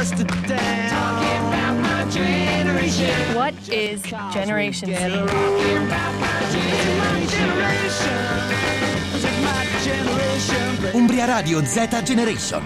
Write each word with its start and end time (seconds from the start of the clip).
it 0.00 0.26
down. 0.48 0.88
Talking 0.88 1.44
about 1.48 1.76
my 1.82 2.10
generation. 2.10 3.34
What 3.34 3.52
is 3.68 4.00
Generation 4.32 4.88
Z? 4.88 5.20
Umbria 10.94 11.26
Radio 11.26 11.60
Z 11.60 12.02
Generation. 12.02 12.62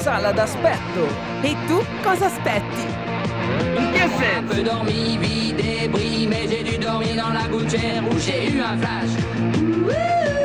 Sala 0.00 0.32
d'aspetto. 0.32 1.06
E 1.42 1.56
tu 1.66 1.84
cosa 2.02 2.24
aspetti? 2.24 2.86
In 3.76 3.90
che 3.92 4.08
Un 4.38 4.44
peu 4.46 4.62
dormi, 4.62 5.18
vie 5.18 5.52
débris, 5.52 6.26
mais 6.26 6.48
j'ai 6.48 6.62
dû 6.62 6.78
dormir 6.78 7.16
dans 7.16 7.34
la 7.34 7.46
gouttière 7.48 8.02
où 8.10 8.18
j'ai 8.18 8.50
eu 8.50 8.62
un 8.62 8.78
flash. 8.78 10.39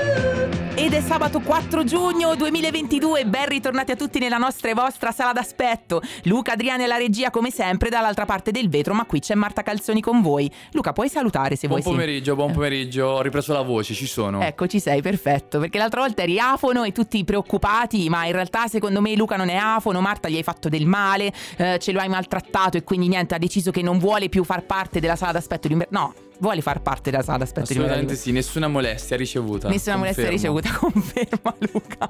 Ed 0.86 0.94
è 0.94 1.02
sabato 1.02 1.40
4 1.40 1.84
giugno 1.84 2.36
2022, 2.36 3.26
ben 3.26 3.48
ritornati 3.48 3.92
a 3.92 3.96
tutti 3.96 4.20
nella 4.20 4.38
nostra 4.38 4.70
e 4.70 4.76
vostra 4.76 5.10
sala 5.12 5.32
d'aspetto. 5.34 6.00
Luca 6.26 6.52
Adriani 6.52 6.84
e 6.84 6.86
la 6.86 6.98
regia 6.98 7.32
come 7.32 7.50
sempre 7.50 7.90
dall'altra 7.90 8.26
parte 8.26 8.52
del 8.52 8.70
vetro, 8.70 8.94
ma 8.94 9.06
qui 9.06 9.20
c'è 9.20 9.34
Marta 9.34 9.64
Calzoni 9.64 10.00
con 10.00 10.22
voi. 10.22 10.48
Luca, 10.74 10.94
puoi 10.94 11.10
salutare 11.10 11.56
se 11.56 11.68
Buon 11.68 11.80
vuoi? 11.80 11.92
sì. 11.92 11.98
pomeriggio, 12.00 12.36
buon 12.36 12.52
pomeriggio. 12.52 13.08
Ho 13.08 13.22
ripreso 13.24 13.52
la 13.54 13.64
voce, 13.64 13.96
ci 13.96 14.06
sono. 14.06 14.44
Ecco, 14.44 14.68
ci 14.68 14.80
sei, 14.80 15.02
perfetto. 15.02 15.58
Perché 15.58 15.80
l'altra 15.80 16.02
volta 16.02 16.22
eri 16.22 16.38
afono 16.38 16.84
e 16.84 16.92
tutti 16.92 17.24
preoccupati, 17.24 18.08
ma 18.08 18.28
in 18.28 18.34
realtà 18.34 18.68
secondo 18.68 19.02
me 19.02 19.16
Luca 19.16 19.38
non 19.38 19.50
è 19.50 19.56
afono, 19.56 20.02
Marta 20.02 20.30
gli 20.30 20.36
hai 20.36 20.44
fatto 20.44 20.70
del 20.70 20.86
male, 20.86 21.34
eh, 21.58 21.80
ce 21.80 21.94
lo 21.94 22.00
hai 22.00 22.10
maltrattato 22.10 22.78
e 22.78 22.84
quindi 22.84 23.08
niente, 23.08 23.34
ha 23.34 23.40
deciso 23.40 23.72
che 23.72 23.82
non 23.82 23.98
vuole 23.98 24.30
più 24.30 24.44
far 24.44 24.64
parte 24.64 25.00
della 25.00 25.16
sala 25.16 25.32
d'aspetto 25.32 25.68
di 25.68 25.74
Umber- 25.74 25.90
No, 25.90 26.14
vuole 26.40 26.62
far 26.62 26.82
parte 26.82 27.12
della 27.12 27.24
sala 27.24 27.38
di 27.38 27.50
Umberto 27.50 27.72
Assolutamente 27.72 28.16
sì, 28.16 28.32
nessuna 28.32 28.68
molestia 28.68 29.18
ricevuta. 29.18 29.70
Nessuna 29.70 29.98
molestia 29.98 30.30
Confermo. 30.30 30.60
ricevuta, 30.60 30.78
conferma 30.80 31.56
Luca. 31.72 32.10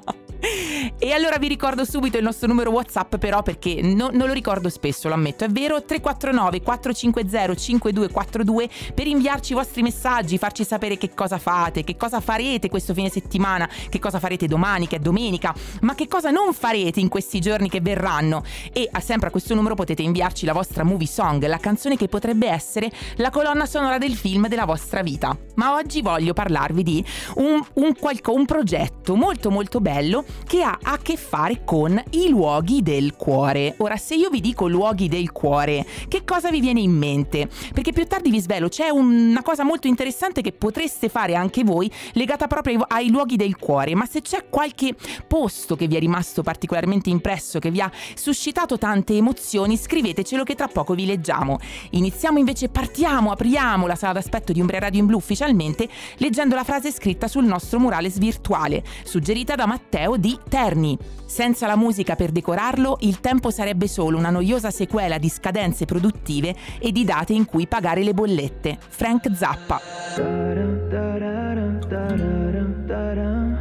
E 0.98 1.12
allora 1.12 1.38
vi 1.38 1.48
ricordo 1.48 1.84
subito 1.84 2.16
il 2.16 2.22
nostro 2.22 2.46
numero 2.46 2.70
WhatsApp, 2.70 3.16
però, 3.16 3.42
perché 3.42 3.80
no- 3.82 4.10
non 4.12 4.26
lo 4.26 4.32
ricordo 4.32 4.68
spesso, 4.68 5.08
lo 5.08 5.14
ammetto. 5.14 5.44
È 5.44 5.48
vero, 5.48 5.82
349 5.82 6.62
450 6.62 7.54
5242 7.54 8.68
per 8.94 9.06
inviarci 9.06 9.52
i 9.52 9.54
vostri 9.54 9.82
messaggi, 9.82 10.38
farci 10.38 10.64
sapere 10.64 10.96
che 10.96 11.14
cosa 11.14 11.38
fate, 11.38 11.84
che 11.84 11.96
cosa 11.96 12.20
farete 12.20 12.68
questo 12.68 12.94
fine 12.94 13.08
settimana, 13.08 13.68
che 13.88 13.98
cosa 13.98 14.18
farete 14.18 14.46
domani, 14.46 14.86
che 14.86 14.96
è 14.96 14.98
domenica, 14.98 15.54
ma 15.82 15.94
che 15.94 16.08
cosa 16.08 16.30
non 16.30 16.52
farete 16.52 17.00
in 17.00 17.08
questi 17.08 17.40
giorni 17.40 17.68
che 17.68 17.80
verranno. 17.80 18.42
E 18.72 18.90
sempre 19.00 19.28
a 19.28 19.30
questo 19.30 19.54
numero 19.54 19.74
potete 19.74 20.02
inviarci 20.02 20.46
la 20.46 20.52
vostra 20.52 20.84
movie 20.84 21.06
song, 21.06 21.44
la 21.46 21.58
canzone 21.58 21.96
che 21.96 22.08
potrebbe 22.08 22.48
essere 22.48 22.90
la 23.16 23.30
colonna 23.30 23.66
sonora 23.66 23.98
del 23.98 24.15
film 24.16 24.48
della 24.48 24.64
vostra 24.64 25.02
vita. 25.02 25.36
Ma 25.54 25.74
oggi 25.74 26.02
voglio 26.02 26.32
parlarvi 26.32 26.82
di 26.82 27.04
un, 27.36 27.64
un 27.74 27.94
un 28.26 28.44
progetto 28.44 29.14
molto 29.14 29.50
molto 29.50 29.80
bello 29.80 30.24
che 30.46 30.62
ha 30.62 30.78
a 30.82 30.98
che 30.98 31.16
fare 31.16 31.62
con 31.64 32.00
i 32.10 32.28
luoghi 32.28 32.82
del 32.82 33.14
cuore. 33.16 33.74
Ora, 33.78 33.96
se 33.96 34.14
io 34.14 34.30
vi 34.30 34.40
dico 34.40 34.68
luoghi 34.68 35.08
del 35.08 35.32
cuore, 35.32 35.86
che 36.08 36.24
cosa 36.24 36.50
vi 36.50 36.60
viene 36.60 36.80
in 36.80 36.92
mente? 36.92 37.48
Perché 37.72 37.92
più 37.92 38.06
tardi 38.06 38.30
vi 38.30 38.40
svelo, 38.40 38.68
c'è 38.68 38.88
una 38.88 39.42
cosa 39.42 39.64
molto 39.64 39.86
interessante 39.86 40.42
che 40.42 40.52
potreste 40.52 41.08
fare 41.08 41.34
anche 41.34 41.64
voi 41.64 41.90
legata 42.12 42.46
proprio 42.46 42.84
ai 42.88 43.10
luoghi 43.10 43.36
del 43.36 43.56
cuore, 43.56 43.94
ma 43.94 44.06
se 44.06 44.22
c'è 44.22 44.48
qualche 44.48 44.94
posto 45.26 45.76
che 45.76 45.86
vi 45.86 45.96
è 45.96 45.98
rimasto 45.98 46.42
particolarmente 46.42 47.10
impresso, 47.10 47.58
che 47.58 47.70
vi 47.70 47.80
ha 47.80 47.90
suscitato 48.14 48.78
tante 48.78 49.14
emozioni, 49.14 49.76
scrivetecelo 49.76 50.44
che 50.44 50.54
tra 50.54 50.68
poco 50.68 50.94
vi 50.94 51.06
leggiamo. 51.06 51.58
Iniziamo 51.90 52.38
invece, 52.38 52.68
partiamo, 52.68 53.30
apriamo 53.30 53.86
la 53.86 53.96
sala 54.06 54.12
d'aspetto 54.12 54.52
di 54.52 54.60
Umbria 54.60 54.78
Radio 54.78 55.00
in 55.00 55.06
Blu 55.06 55.16
ufficialmente 55.16 55.88
leggendo 56.18 56.54
la 56.54 56.64
frase 56.64 56.92
scritta 56.92 57.28
sul 57.28 57.44
nostro 57.44 57.78
murales 57.80 58.18
virtuale, 58.18 58.82
suggerita 59.04 59.54
da 59.54 59.66
Matteo 59.66 60.16
di 60.16 60.38
Terni. 60.48 60.96
Senza 61.24 61.66
la 61.66 61.76
musica 61.76 62.14
per 62.14 62.30
decorarlo, 62.30 62.98
il 63.00 63.20
tempo 63.20 63.50
sarebbe 63.50 63.88
solo 63.88 64.16
una 64.16 64.30
noiosa 64.30 64.70
sequela 64.70 65.18
di 65.18 65.28
scadenze 65.28 65.84
produttive 65.84 66.54
e 66.78 66.92
di 66.92 67.04
date 67.04 67.32
in 67.32 67.46
cui 67.46 67.66
pagare 67.66 68.02
le 68.02 68.14
bollette. 68.14 68.78
Frank 68.88 69.28
Zappa. 69.34 69.80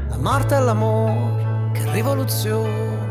La 0.08 0.18
morte 0.18 0.56
e 0.56 0.60
l'amore, 0.60 1.72
che 1.74 1.92
rivoluzione. 1.92 3.05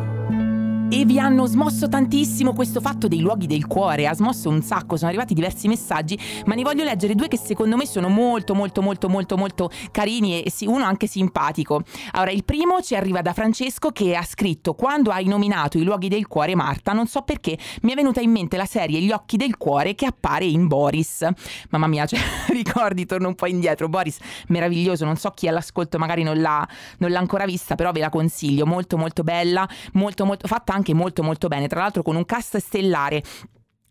E 0.95 1.05
vi 1.05 1.19
hanno 1.19 1.47
smosso 1.47 1.89
tantissimo 1.89 2.53
questo 2.53 2.81
fatto 2.81 3.09
dei 3.09 3.19
luoghi 3.19 3.49
del 3.49 3.67
cuore, 3.67 4.07
ha 4.07 4.15
smosso 4.15 4.49
un 4.49 4.63
sacco, 4.63 4.97
sono 4.97 5.09
arrivati 5.09 5.35
diversi 5.35 5.67
messaggi, 5.67 6.17
ma 6.47 6.55
ne 6.55 6.63
voglio 6.63 6.85
leggere 6.85 7.17
due 7.17 7.27
che 7.27 7.37
secondo 7.37 7.77
me 7.77 7.85
sono 7.85 8.09
molto 8.09 8.55
molto 8.55 8.81
molto 8.81 9.09
molto 9.09 9.37
molto 9.37 9.71
carini 9.91 10.41
e 10.41 10.53
sì, 10.53 10.67
uno 10.67 10.85
anche 10.85 11.09
simpatico. 11.09 11.83
Allora, 12.13 12.31
il 12.31 12.45
primo 12.45 12.81
ci 12.81 12.95
arriva 12.95 13.23
da 13.23 13.33
Francesco 13.33 13.91
che 13.91 14.15
ha 14.15 14.23
scritto 14.23 14.75
quando 14.75 15.11
hai 15.11 15.25
nominato 15.25 15.79
i 15.79 15.83
luoghi 15.83 16.07
del 16.07 16.29
cuore 16.29 16.55
Marta, 16.55 16.93
non 16.93 17.09
so 17.09 17.23
perché 17.23 17.59
mi 17.83 17.91
è 17.91 17.97
venuta 17.97 18.21
in 18.21 18.31
mente 18.31 18.57
la 18.57 18.65
serie 18.65 19.01
Gli 19.01 19.11
occhi 19.11 19.37
del 19.37 19.57
cuore 19.57 19.97
che 19.97 20.07
appare 20.07 20.45
in 20.45 20.69
Boris. 20.69 21.27
Mamma 21.71 21.89
mia, 21.89 22.07
cioè, 22.07 22.21
ricordi, 22.55 23.05
torno 23.05 23.27
un 23.27 23.35
po' 23.35 23.47
indietro, 23.47 23.89
Boris 23.89 24.19
meraviglioso, 24.47 25.05
non 25.05 25.17
so 25.17 25.31
chi 25.31 25.49
all'ascolto 25.49 25.99
magari 25.99 26.23
non 26.23 26.41
l'ha, 26.41 26.65
non 26.99 27.11
l'ha 27.11 27.19
ancora 27.19 27.47
vista, 27.47 27.75
però 27.75 27.91
ve 27.91 27.99
la 27.99 28.11
consiglio, 28.11 28.65
molto 28.65 28.97
molto 28.97 29.25
bella, 29.25 29.69
molto 29.95 30.25
molto 30.25 30.47
fatta 30.47 30.73
anche 30.73 30.83
molto 30.93 31.23
molto 31.23 31.49
bene, 31.49 31.69
tra 31.69 31.81
l'altro 31.81 32.03
con 32.03 32.17
un 32.17 32.27
cast 32.27 32.59
stellare. 32.59 33.23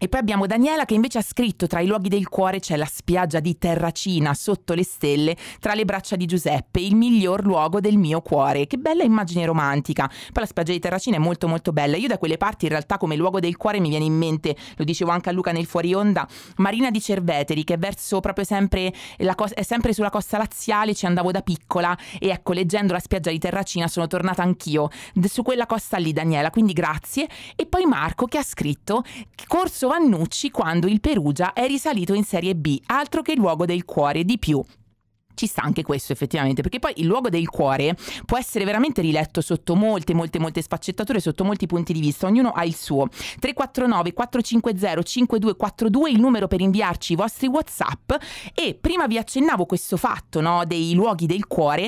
E 0.04 0.10
poi 0.10 0.20
abbiamo 0.20 0.48
Daniela 0.48 0.84
che 0.84 0.96
invece 0.96 1.20
ha 1.20 1.22
scritto 1.22 1.66
tra 1.66 1.80
i 1.80 1.88
luoghi 1.88 2.10
del 2.10 2.28
cuore 2.28 2.60
c'è 2.60 2.76
la 2.76 2.84
spiaggia 2.84 3.40
di 3.40 3.58
Terracina 3.58 4.34
sotto 4.34 4.74
le 4.74 4.84
stelle 4.84 5.34
tra 5.62 5.76
le 5.76 5.86
braccia 5.86 6.18
di 6.18 6.26
Giuseppe, 6.26 6.82
il 6.82 6.94
miglior 6.94 7.46
luogo 7.46 7.80
del 7.80 7.96
mio 7.96 8.20
cuore. 8.20 8.68
Che 8.68 8.76
bella 8.76 9.04
immagine 9.04 9.46
romantica. 9.46 10.08
Poi 10.08 10.42
la 10.42 10.46
spiaggia 10.46 10.74
di 10.74 10.80
Terracina 10.80 11.16
è 11.16 11.20
molto 11.20 11.48
molto 11.48 11.72
bella. 11.72 11.96
Io 11.96 12.10
da 12.10 12.18
quelle 12.18 12.36
parti 12.36 12.66
in 12.66 12.72
realtà 12.72 12.98
come 12.98 13.16
luogo 13.16 13.40
del 13.40 13.56
cuore 13.56 13.80
mi 13.80 13.88
viene 13.88 14.04
in 14.04 14.18
mente, 14.18 14.58
lo 14.76 14.84
dicevo 14.84 15.10
anche 15.10 15.30
a 15.30 15.32
Luca 15.32 15.54
nel 15.54 15.66
fuori 15.66 15.94
onda, 15.94 16.28
Marina 16.58 16.92
di 16.92 17.00
Cerveteri 17.00 17.64
che 17.64 17.76
è 17.76 17.78
verso 17.78 18.20
proprio 18.20 18.44
sempre 18.44 18.94
cos- 19.36 19.54
è 19.54 19.64
sempre 19.64 19.94
sulla 19.94 20.10
costa 20.10 20.38
laziale, 20.38 20.94
ci 20.96 21.06
andavo 21.06 21.32
da 21.32 21.42
piccola 21.42 21.98
e 22.20 22.28
ecco 22.28 22.52
leggendo 22.52 22.92
la 22.92 23.00
spiaggia 23.00 23.32
di 23.32 23.40
Terracina 23.40 23.88
sono 23.88 24.08
tornata 24.08 24.42
anch'io 24.42 24.90
su 25.30 25.44
quella 25.44 25.66
costa 25.66 25.96
lì 25.96 26.12
Daniela, 26.12 26.50
quindi 26.50 26.74
grazie. 26.74 27.26
E 27.56 27.66
poi 27.68 27.86
Marco 27.86 28.26
che 28.26 28.38
ha 28.38 28.44
scritto 28.44 29.02
Corso 29.48 29.92
Vannucci 29.94 30.50
quando 30.50 30.88
il 30.88 31.00
Perugia 31.00 31.54
è 31.54 31.68
risalito 31.68 32.16
in 32.16 32.24
Serie 32.24 32.56
B, 32.56 32.80
altro 32.88 33.22
che 33.22 33.36
luogo 33.36 33.68
del 33.68 33.86
cuore 33.86 34.24
di 34.24 34.40
più. 34.40 34.60
Ci 35.36 35.46
sta 35.46 35.62
anche 35.62 35.84
questo 35.84 36.14
effettivamente, 36.14 36.64
perché 36.64 36.80
poi 36.80 36.94
il 36.96 37.06
luogo 37.06 37.30
del 37.30 37.48
cuore 37.48 37.96
può 38.26 38.40
essere 38.40 38.66
veramente 38.66 39.02
riletto 39.02 39.40
sotto 39.40 39.76
molte, 39.76 40.16
molte, 40.16 40.40
molte 40.40 40.64
sfaccettature, 40.64 41.20
sotto 41.20 41.44
molti 41.44 41.68
punti 41.68 41.94
di 41.94 42.00
vista, 42.00 42.26
ognuno 42.26 42.50
ha 42.50 42.64
il 42.64 42.74
suo. 42.74 43.08
349 43.08 44.14
450 44.14 45.04
5242 45.04 46.10
il 46.10 46.20
numero 46.20 46.48
per 46.48 46.62
inviarci 46.62 47.14
i 47.14 47.16
vostri 47.16 47.46
WhatsApp 47.46 48.14
e 48.56 48.74
prima 48.74 49.06
vi 49.06 49.20
accennavo 49.20 49.68
questo 49.68 49.98
fatto, 49.98 50.42
no, 50.42 50.66
dei 50.66 50.96
luoghi 50.96 51.28
del 51.28 51.46
cuore 51.46 51.88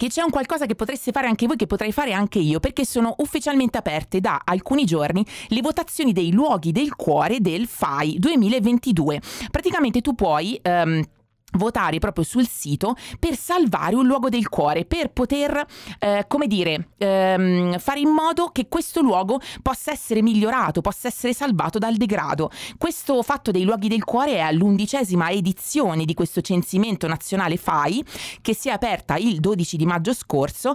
che 0.00 0.08
c'è 0.08 0.22
un 0.22 0.30
qualcosa 0.30 0.64
che 0.64 0.74
potreste 0.74 1.12
fare 1.12 1.26
anche 1.26 1.46
voi, 1.46 1.56
che 1.56 1.66
potrei 1.66 1.92
fare 1.92 2.14
anche 2.14 2.38
io, 2.38 2.58
perché 2.58 2.86
sono 2.86 3.16
ufficialmente 3.18 3.76
aperte 3.76 4.18
da 4.18 4.40
alcuni 4.42 4.86
giorni 4.86 5.22
le 5.48 5.60
votazioni 5.60 6.14
dei 6.14 6.32
luoghi 6.32 6.72
del 6.72 6.96
cuore 6.96 7.40
del 7.40 7.66
FAI 7.66 8.16
2022. 8.18 9.20
Praticamente 9.50 10.00
tu 10.00 10.14
puoi... 10.14 10.58
ehm, 10.62 11.04
votare 11.52 11.98
proprio 11.98 12.24
sul 12.24 12.46
sito 12.46 12.94
per 13.18 13.36
salvare 13.36 13.94
un 13.94 14.06
luogo 14.06 14.28
del 14.28 14.48
cuore, 14.48 14.84
per 14.84 15.10
poter, 15.10 15.64
eh, 15.98 16.24
come 16.28 16.46
dire, 16.46 16.90
ehm, 16.98 17.78
fare 17.78 18.00
in 18.00 18.10
modo 18.10 18.48
che 18.48 18.68
questo 18.68 19.00
luogo 19.00 19.40
possa 19.62 19.90
essere 19.90 20.22
migliorato, 20.22 20.80
possa 20.80 21.08
essere 21.08 21.32
salvato 21.32 21.78
dal 21.78 21.96
degrado. 21.96 22.50
Questo 22.78 23.22
fatto 23.22 23.50
dei 23.50 23.64
luoghi 23.64 23.88
del 23.88 24.04
cuore 24.04 24.34
è 24.34 24.40
all'undicesima 24.40 25.30
edizione 25.30 26.04
di 26.04 26.14
questo 26.14 26.40
censimento 26.40 27.06
nazionale 27.06 27.56
FAI 27.56 28.04
che 28.40 28.54
si 28.54 28.68
è 28.68 28.72
aperta 28.72 29.16
il 29.16 29.40
12 29.40 29.76
di 29.76 29.86
maggio 29.86 30.14
scorso 30.14 30.74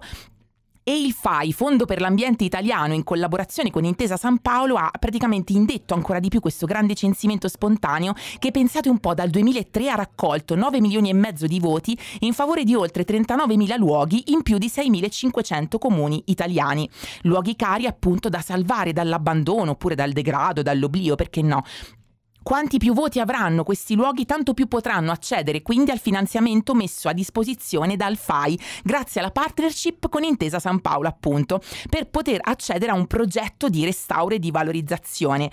e 0.87 1.01
il 1.01 1.13
FAI, 1.13 1.51
Fondo 1.51 1.85
per 1.85 1.99
l'Ambiente 1.99 2.43
Italiano, 2.43 2.93
in 2.93 3.03
collaborazione 3.03 3.71
con 3.71 3.85
Intesa 3.85 4.17
San 4.17 4.37
Paolo, 4.37 4.75
ha 4.75 4.91
praticamente 4.99 5.51
indetto 5.51 5.95
ancora 5.95 6.19
di 6.19 6.29
più 6.29 6.39
questo 6.39 6.67
grande 6.67 6.93
censimento 6.93 7.47
spontaneo 7.47 8.13
che, 8.37 8.51
pensate 8.51 8.87
un 8.87 8.99
po', 8.99 9.15
dal 9.15 9.31
2003 9.31 9.89
ha 9.89 9.95
raccolto 9.95 10.53
9 10.53 10.79
milioni 10.79 11.09
e 11.09 11.13
mezzo 11.13 11.47
di 11.47 11.59
voti 11.59 11.97
in 12.19 12.33
favore 12.33 12.63
di 12.63 12.75
oltre 12.75 13.03
39 13.03 13.57
mila 13.57 13.77
luoghi 13.77 14.25
in 14.27 14.43
più 14.43 14.59
di 14.59 14.67
6.500 14.67 15.79
comuni 15.79 16.21
italiani. 16.27 16.87
Luoghi 17.23 17.55
cari 17.55 17.87
appunto 17.87 18.29
da 18.29 18.41
salvare 18.41 18.93
dall'abbandono 18.93 19.71
oppure 19.71 19.95
dal 19.95 20.11
degrado, 20.11 20.61
dall'oblio, 20.61 21.15
perché 21.15 21.41
no? 21.41 21.63
Quanti 22.45 22.77
più 22.77 22.93
voti 22.93 23.19
avranno 23.19 23.63
questi 23.63 23.95
luoghi, 23.95 24.23
tanto 24.23 24.53
più 24.53 24.67
potranno 24.67 25.11
accedere 25.11 25.63
quindi 25.63 25.89
al 25.89 25.97
finanziamento 25.97 26.75
messo 26.75 27.09
a 27.09 27.11
disposizione 27.11 27.95
dal 27.95 28.17
FAI, 28.17 28.59
grazie 28.83 29.19
alla 29.19 29.31
partnership 29.31 30.09
con 30.09 30.21
Intesa 30.21 30.59
San 30.59 30.79
Paolo, 30.79 31.07
appunto, 31.07 31.59
per 31.89 32.07
poter 32.07 32.41
accedere 32.43 32.91
a 32.91 32.95
un 32.95 33.07
progetto 33.07 33.67
di 33.67 33.83
restauro 33.83 34.35
e 34.35 34.39
di 34.39 34.51
valorizzazione. 34.51 35.49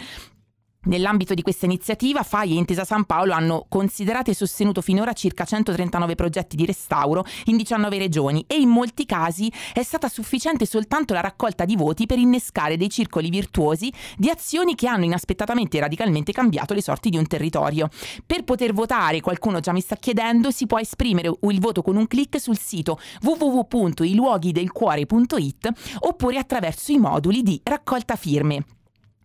Nell'ambito 0.85 1.35
di 1.35 1.43
questa 1.43 1.67
iniziativa, 1.67 2.25
FAI 2.25 2.51
e 2.51 2.57
Intesa 2.57 2.85
San 2.85 3.05
Paolo 3.05 3.35
hanno 3.35 3.67
considerato 3.69 4.33
e 4.33 4.35
sostenuto 4.35 4.81
finora 4.81 5.13
circa 5.13 5.45
139 5.45 6.17
progetti 6.17 6.57
di 6.57 6.67
restauro 6.67 7.25
in 7.45 7.57
19 7.57 7.99
regioni 7.99 8.45
e 8.49 8.57
in 8.57 8.69
molti 8.69 9.07
casi 9.07 9.49
è 9.73 9.85
stata 9.85 10.09
sufficiente 10.09 10.67
soltanto 10.67 11.15
la 11.15 11.21
raccolta 11.21 11.65
di 11.65 11.77
voti 11.77 12.07
per 12.07 12.19
innescare 12.19 12.77
dei 12.77 12.91
circoli 12.91 13.31
virtuosi 13.31 13.93
di 14.17 14.29
azioni 14.29 14.75
che 14.75 14.89
hanno 14.89 15.05
inaspettatamente 15.05 15.77
e 15.77 15.81
radicalmente 15.81 16.33
cambiato 16.33 16.75
le 16.75 16.83
sorti 16.83 17.11
di 17.11 17.17
un 17.17 17.29
territorio. 17.29 17.89
Per 18.27 18.43
poter 18.43 18.73
votare, 18.73 19.21
qualcuno 19.21 19.61
già 19.61 19.71
mi 19.71 19.81
sta 19.81 19.95
chiedendo, 19.95 20.51
si 20.51 20.67
può 20.67 20.81
esprimere 20.81 21.33
il 21.43 21.61
voto 21.61 21.83
con 21.83 21.95
un 21.95 22.09
clic 22.09 22.41
sul 22.41 22.59
sito 22.59 22.99
www.iluoghidelcuore.it 23.23 25.71
oppure 26.01 26.39
attraverso 26.39 26.91
i 26.91 26.99
moduli 26.99 27.45
di 27.45 27.61
raccolta 27.63 28.17
firme. 28.17 28.65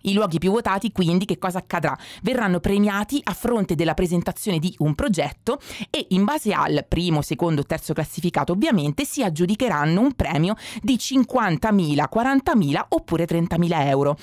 I 0.08 0.14
luoghi 0.14 0.40
più 0.40 0.52
votati 0.52 0.92
quindi 0.94 1.26
che 1.26 1.38
cosa 1.38 1.58
accadrà? 1.58 1.98
Verranno 2.22 2.62
premiati 2.62 3.20
a 3.24 3.34
fronte 3.34 3.76
della 3.76 3.94
presentazione 3.94 4.58
di 4.58 4.74
un 4.80 4.96
progetto 4.96 5.60
e 5.90 6.08
in 6.10 6.24
base 6.24 6.54
al 6.54 6.86
primo, 6.88 7.22
secondo, 7.22 7.64
terzo 7.64 7.94
classificato 7.94 8.54
ovviamente 8.54 9.04
si 9.04 9.22
aggiudicheranno 9.22 10.00
un 10.00 10.14
premio 10.14 10.56
di 10.82 10.96
50.000, 10.96 12.06
40.000 12.12 12.86
oppure 12.90 13.26
30.000 13.26 13.88
euro. 13.88 14.18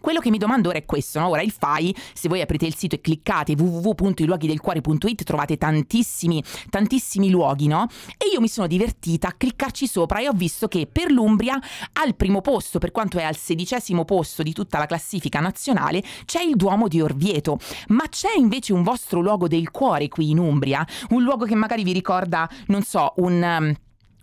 Quello 0.00 0.20
che 0.20 0.30
mi 0.30 0.38
domando 0.38 0.68
ora 0.68 0.78
è 0.78 0.84
questo, 0.84 1.18
no? 1.18 1.28
ora 1.28 1.42
il 1.42 1.50
FAI, 1.50 1.94
se 2.12 2.28
voi 2.28 2.40
aprite 2.40 2.66
il 2.66 2.74
sito 2.74 2.94
e 2.94 3.00
cliccate 3.00 3.54
www.iluoghidelcuore.it 3.58 5.24
trovate 5.24 5.56
tantissimi, 5.56 6.42
tantissimi 6.70 7.30
luoghi, 7.30 7.66
no? 7.66 7.86
E 8.16 8.28
io 8.32 8.40
mi 8.40 8.48
sono 8.48 8.66
divertita 8.66 9.28
a 9.28 9.32
cliccarci 9.32 9.86
sopra 9.86 10.20
e 10.20 10.28
ho 10.28 10.32
visto 10.32 10.68
che 10.68 10.88
per 10.90 11.10
l'Umbria 11.10 11.58
al 11.94 12.14
primo 12.14 12.40
posto, 12.40 12.78
per 12.78 12.92
quanto 12.92 13.18
è 13.18 13.22
al 13.22 13.36
sedicesimo 13.36 14.04
posto 14.04 14.42
di 14.42 14.52
tutta 14.52 14.78
la 14.78 14.86
classifica 14.86 15.40
nazionale, 15.40 16.02
c'è 16.24 16.42
il 16.42 16.56
Duomo 16.56 16.88
di 16.88 17.00
Orvieto, 17.00 17.58
ma 17.88 18.08
c'è 18.08 18.36
invece 18.36 18.72
un 18.72 18.82
vostro 18.82 19.20
luogo 19.20 19.48
del 19.48 19.70
cuore 19.70 20.08
qui 20.08 20.30
in 20.30 20.38
Umbria, 20.38 20.86
un 21.10 21.22
luogo 21.22 21.44
che 21.44 21.54
magari 21.54 21.82
vi 21.82 21.92
ricorda, 21.92 22.48
non 22.66 22.82
so, 22.82 23.14
un... 23.16 23.42
Um, 23.42 23.74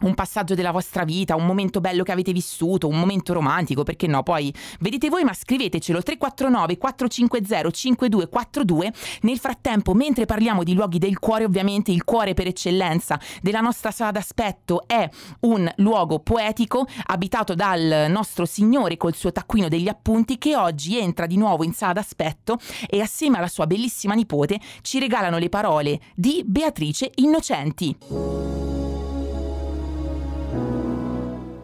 un 0.02 0.14
passaggio 0.14 0.56
della 0.56 0.72
vostra 0.72 1.04
vita, 1.04 1.36
un 1.36 1.46
momento 1.46 1.80
bello 1.80 2.04
che 2.04 2.12
avete 2.12 2.32
vissuto, 2.32 2.88
un 2.88 3.00
momento 3.00 3.34
romantico, 3.34 3.84
perché 3.84 4.08
no? 4.08 4.24
Poi 4.24 4.54
vedete 4.80 5.10
voi, 5.10 5.24
ma 5.24 5.34
scrivetecelo 5.34 6.02
349 6.02 6.78
450 6.78 7.72
5242. 7.72 8.94
Nel 9.22 9.40
frattempo, 9.40 9.94
mentre 9.94 10.26
parliamo 10.26 10.64
di 10.64 10.74
luoghi 10.74 11.00
del 11.00 11.20
cuore, 11.20 11.46
ovviamente 11.46 11.92
il 11.92 12.04
cuore 12.04 12.34
per 12.34 12.48
eccellenza 12.48 13.20
della 13.42 13.62
nostra 13.62 13.92
sala 13.92 14.12
d'aspetto 14.12 14.84
è 14.88 15.08
un 15.42 15.72
luogo 15.78 16.20
poetico 16.20 16.86
abitato 17.06 17.54
dal 17.56 18.08
nostro 18.10 18.46
Signore 18.46 18.98
col 18.98 19.16
suo 19.16 19.32
taccuino 19.32 19.68
degli 19.68 19.88
appunti 19.88 20.38
che 20.38 20.56
oggi 20.56 20.98
entra 20.98 21.26
di 21.26 21.38
nuovo 21.38 21.64
in 21.64 21.74
sala 21.74 21.94
d'aspetto 21.94 22.58
e 22.88 23.02
assieme 23.02 23.38
alla 23.38 23.48
sua 23.48 23.68
bellissima 23.68 24.14
nipote 24.14 24.60
ci 24.82 25.00
regalano 25.00 25.38
le 25.38 25.50
parole 25.50 26.00
di 26.16 26.44
Beatrice 26.46 27.12
Innocenti. 27.16 28.55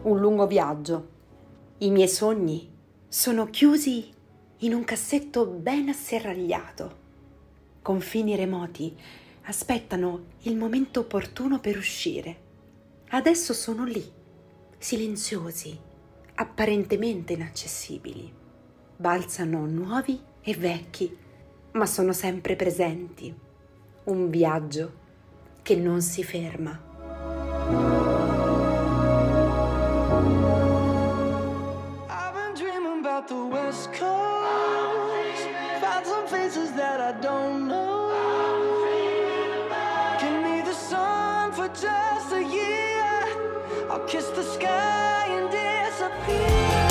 Un 0.02 0.18
lungo 0.18 0.46
viaggio. 0.46 1.08
I 1.78 1.90
miei 1.90 2.08
sogni 2.08 2.70
sono 3.08 3.46
chiusi 3.46 4.10
in 4.58 4.74
un 4.74 4.84
cassetto 4.84 5.46
ben 5.46 5.88
asserragliato. 5.88 7.00
Confini 7.82 8.34
remoti 8.34 8.96
aspettano 9.42 10.24
il 10.42 10.56
momento 10.56 11.00
opportuno 11.00 11.60
per 11.60 11.76
uscire. 11.76 12.50
Adesso 13.10 13.52
sono 13.52 13.84
lì, 13.84 14.04
silenziosi, 14.78 15.78
apparentemente 16.34 17.34
inaccessibili. 17.34 18.32
Balzano 18.96 19.66
nuovi 19.66 20.20
e 20.40 20.54
vecchi, 20.54 21.16
ma 21.72 21.86
sono 21.86 22.12
sempre 22.12 22.56
presenti. 22.56 23.34
Un 24.04 24.30
viaggio 24.30 25.00
che 25.62 25.76
non 25.76 26.00
si 26.00 26.24
ferma. 26.24 26.90
West 33.64 33.92
coast. 33.92 35.46
Find 35.80 36.06
some 36.06 36.26
faces 36.26 36.72
that 36.72 37.00
I 37.00 37.12
don't 37.20 37.68
know. 37.68 38.02
Give 40.20 40.38
me 40.46 40.62
the 40.62 40.74
sun 40.74 41.52
for 41.52 41.68
just 41.68 42.32
a 42.32 42.42
year. 42.42 43.24
I'll 43.90 44.06
kiss 44.06 44.28
the 44.28 44.42
sky 44.42 45.26
and 45.36 45.50
disappear. 45.50 46.81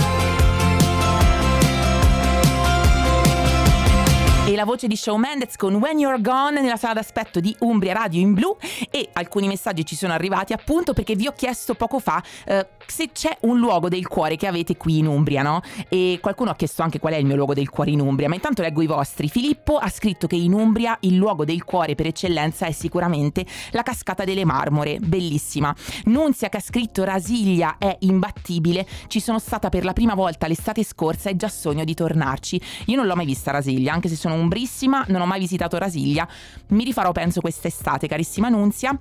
La 4.62 4.68
voce 4.68 4.88
di 4.88 4.96
Shawn 4.96 5.20
Mendes 5.20 5.56
con 5.56 5.74
When 5.74 5.98
You're 5.98 6.22
Gone 6.22 6.62
nella 6.62 6.76
sala 6.76 6.94
d'aspetto 6.94 7.40
di 7.40 7.56
Umbria 7.62 7.94
Radio 7.94 8.22
in 8.22 8.36
blu 8.36 8.56
e 8.92 9.10
alcuni 9.14 9.48
messaggi 9.48 9.84
ci 9.84 9.96
sono 9.96 10.14
arrivati 10.14 10.54
appunto 10.54 10.94
perché 10.94 11.16
vi 11.16 11.26
ho 11.26 11.34
chiesto 11.36 11.74
poco 11.74 11.98
fa 11.98 12.22
eh, 12.46 12.68
se 12.86 13.10
c'è 13.12 13.36
un 13.42 13.58
luogo 13.58 13.90
del 13.90 14.08
cuore 14.08 14.36
che 14.36 14.46
avete 14.48 14.78
qui 14.78 15.00
in 15.00 15.08
Umbria, 15.08 15.42
no? 15.42 15.62
E 15.88 16.20
qualcuno 16.22 16.52
ha 16.52 16.56
chiesto 16.56 16.84
anche 16.84 17.00
qual 17.00 17.14
è 17.14 17.18
il 17.18 17.26
mio 17.26 17.36
luogo 17.36 17.54
del 17.54 17.70
cuore 17.70 17.92
in 17.92 18.02
Umbria, 18.02 18.28
ma 18.28 18.36
intanto 18.36 18.62
leggo 18.62 18.82
i 18.82 18.86
vostri. 18.86 19.30
Filippo 19.30 19.78
ha 19.78 19.90
scritto 19.90 20.28
che 20.28 20.36
in 20.36 20.54
Umbria 20.54 20.98
il 21.02 21.16
luogo 21.16 21.46
del 21.46 21.64
cuore 21.64 21.96
per 21.96 22.08
eccellenza 22.08 22.66
è 22.66 22.72
sicuramente 22.72 23.46
la 23.72 23.82
cascata 23.82 24.26
delle 24.26 24.46
Marmore, 24.46 25.00
bellissima. 25.00 25.74
Nunzia 26.06 26.50
che 26.50 26.58
ha 26.58 26.62
scritto 26.62 27.04
Rasiglia 27.04 27.78
è 27.78 27.96
imbattibile, 28.02 28.86
ci 29.08 29.22
sono 29.22 29.40
stata 29.40 29.70
per 29.70 29.86
la 29.86 29.94
prima 29.94 30.14
volta 30.14 30.48
l'estate 30.48 30.84
scorsa 30.84 31.30
e 31.30 31.36
già 31.38 31.50
sogno 31.50 31.86
di 31.86 31.94
tornarci. 31.94 32.62
Io 32.88 32.98
non 32.98 33.08
l'ho 33.08 33.16
mai 33.16 33.26
vista 33.26 33.52
Rasiglia, 33.52 33.94
anche 33.94 34.10
se 34.10 34.16
sono 34.16 34.36
umbrissima, 34.52 35.06
non 35.08 35.22
ho 35.22 35.26
mai 35.26 35.40
visitato 35.40 35.78
Rasiglia. 35.78 36.28
Mi 36.70 36.84
rifarò 36.84 37.14
penso 37.14 37.40
quest'estate, 37.40 38.08
carissima 38.08 38.50
Nunzia. 38.50 39.00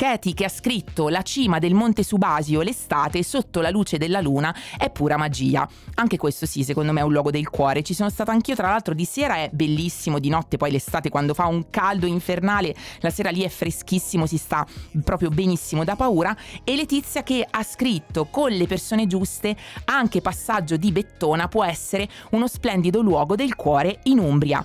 Katie 0.00 0.32
che 0.32 0.46
ha 0.46 0.48
scritto 0.48 1.10
La 1.10 1.20
cima 1.20 1.58
del 1.58 1.74
Monte 1.74 2.02
Subasio 2.02 2.62
l'estate 2.62 3.22
sotto 3.22 3.60
la 3.60 3.68
luce 3.68 3.98
della 3.98 4.22
luna 4.22 4.56
è 4.78 4.88
pura 4.90 5.18
magia. 5.18 5.68
Anche 5.96 6.16
questo 6.16 6.46
sì, 6.46 6.64
secondo 6.64 6.90
me 6.92 7.00
è 7.00 7.02
un 7.02 7.12
luogo 7.12 7.30
del 7.30 7.50
cuore. 7.50 7.82
Ci 7.82 7.92
sono 7.92 8.08
stata 8.08 8.32
anch'io, 8.32 8.54
tra 8.54 8.70
l'altro 8.70 8.94
di 8.94 9.04
sera 9.04 9.34
è 9.34 9.50
bellissimo, 9.52 10.18
di 10.18 10.30
notte 10.30 10.56
poi 10.56 10.70
l'estate 10.70 11.10
quando 11.10 11.34
fa 11.34 11.44
un 11.44 11.68
caldo 11.68 12.06
infernale, 12.06 12.74
la 13.00 13.10
sera 13.10 13.28
lì 13.28 13.42
è 13.42 13.50
freschissimo, 13.50 14.24
si 14.24 14.38
sta 14.38 14.66
proprio 15.04 15.28
benissimo 15.28 15.84
da 15.84 15.96
paura. 15.96 16.34
E 16.64 16.76
Letizia 16.76 17.22
che 17.22 17.46
ha 17.48 17.62
scritto 17.62 18.24
con 18.30 18.52
le 18.52 18.66
persone 18.66 19.06
giuste 19.06 19.54
anche 19.84 20.22
passaggio 20.22 20.78
di 20.78 20.92
Bettona 20.92 21.46
può 21.46 21.62
essere 21.62 22.08
uno 22.30 22.48
splendido 22.48 23.02
luogo 23.02 23.34
del 23.34 23.54
cuore 23.54 24.00
in 24.04 24.18
Umbria. 24.18 24.64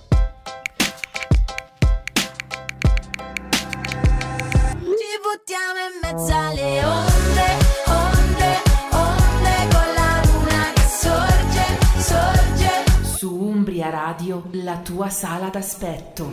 Buttiamo 5.25 5.79
in 5.89 5.97
mezzo 6.03 6.33
alle 6.33 6.83
onde, 6.85 7.47
onde, 7.87 8.61
onde 8.91 9.67
con 9.71 9.87
la 9.95 10.21
luna 10.25 10.71
che 10.73 10.85
sorge, 10.87 11.65
sorge. 11.97 12.83
Su 13.17 13.33
Umbria 13.33 13.89
Radio, 13.89 14.43
la 14.51 14.77
tua 14.77 15.09
sala 15.09 15.49
d'aspetto. 15.49 16.31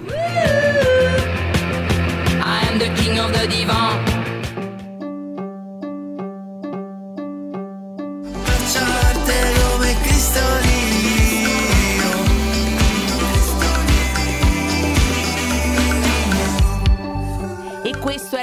I 2.45 2.67
am 2.69 2.79
the 2.79 2.93
king 2.93 3.19
of 3.19 3.33
the 3.33 3.47
divan. 3.47 4.12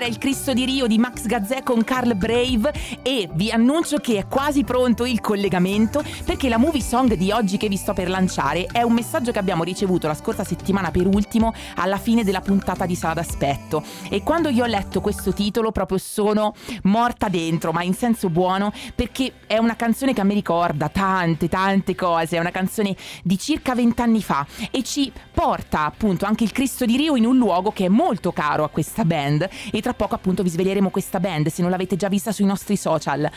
Il 0.10 0.18
Cristo 0.18 0.54
di 0.54 0.66
Rio 0.66 0.88
di 0.88 0.98
Max 0.98 1.28
Gazzè 1.28 1.62
con 1.62 1.84
Carl 1.84 2.16
Brave 2.16 2.74
e 3.04 3.30
vi 3.32 3.52
annuncio 3.52 3.98
che 4.00 4.18
è 4.18 4.28
quasi 4.28 4.64
pronto 4.64 5.06
il 5.06 5.22
collegamento 5.22 6.04
perché 6.26 6.50
la 6.50 6.58
movie 6.58 6.82
song 6.82 7.14
di 7.14 7.32
oggi 7.32 7.58
che 7.58 7.68
vi 7.68 7.78
sto 7.78 7.94
per 7.94 8.10
lanciare 8.10 8.66
è 8.72 8.82
un 8.82 8.94
messaggio 8.94 9.32
che 9.32 9.38
abbiamo 9.38 9.64
ricevuto 9.64 10.08
la 10.08 10.16
scorsa 10.16 10.44
settimana 10.44 10.90
per 10.90 11.06
ultimo 11.06 11.54
alla 11.76 12.00
fine 12.00 12.24
della 12.24 12.42
puntata 12.42 12.88
di 12.88 12.96
Sala 12.96 13.14
d'Aspetto. 13.14 13.84
E 14.10 14.24
quando 14.24 14.50
io 14.50 14.64
ho 14.64 14.68
letto 14.68 15.00
questo 15.00 15.32
titolo 15.32 15.72
proprio 15.72 16.00
sono 16.00 16.56
morta 16.84 17.28
dentro 17.28 17.72
ma 17.72 17.84
in 17.84 17.94
senso 17.94 18.32
buono 18.32 18.74
perché 18.96 19.34
è 19.46 19.60
una 19.60 19.76
canzone 19.76 20.14
che 20.14 20.22
a 20.22 20.24
me 20.24 20.34
ricorda 20.34 20.90
tante 20.90 21.48
tante 21.48 21.94
cose, 21.94 22.38
è 22.38 22.40
una 22.40 22.50
canzone 22.50 22.96
di 23.22 23.38
circa 23.38 23.76
vent'anni 23.76 24.24
fa 24.24 24.44
e 24.72 24.82
ci 24.82 25.12
porta 25.32 25.86
appunto 25.86 26.26
anche 26.26 26.44
il 26.44 26.52
Cristo 26.52 26.86
di 26.86 26.98
Rio 26.98 27.16
in 27.16 27.28
un 27.28 27.38
luogo 27.38 27.72
che 27.72 27.86
è 27.86 27.90
molto 27.90 28.32
caro 28.32 28.64
a 28.64 28.70
questa 28.70 29.06
band 29.06 29.48
e 29.72 29.82
tra 29.82 29.94
poco 30.00 30.16
appunto 30.16 30.44
vi 30.44 30.50
sveleremo 30.50 30.90
questa 30.90 31.20
band 31.20 31.50
se 31.50 31.62
non 31.62 31.72
l'avete 31.72 31.98
già 31.98 32.08
vista 32.08 32.32
sui 32.32 32.46
nostri 32.46 32.78
social. 32.78 33.30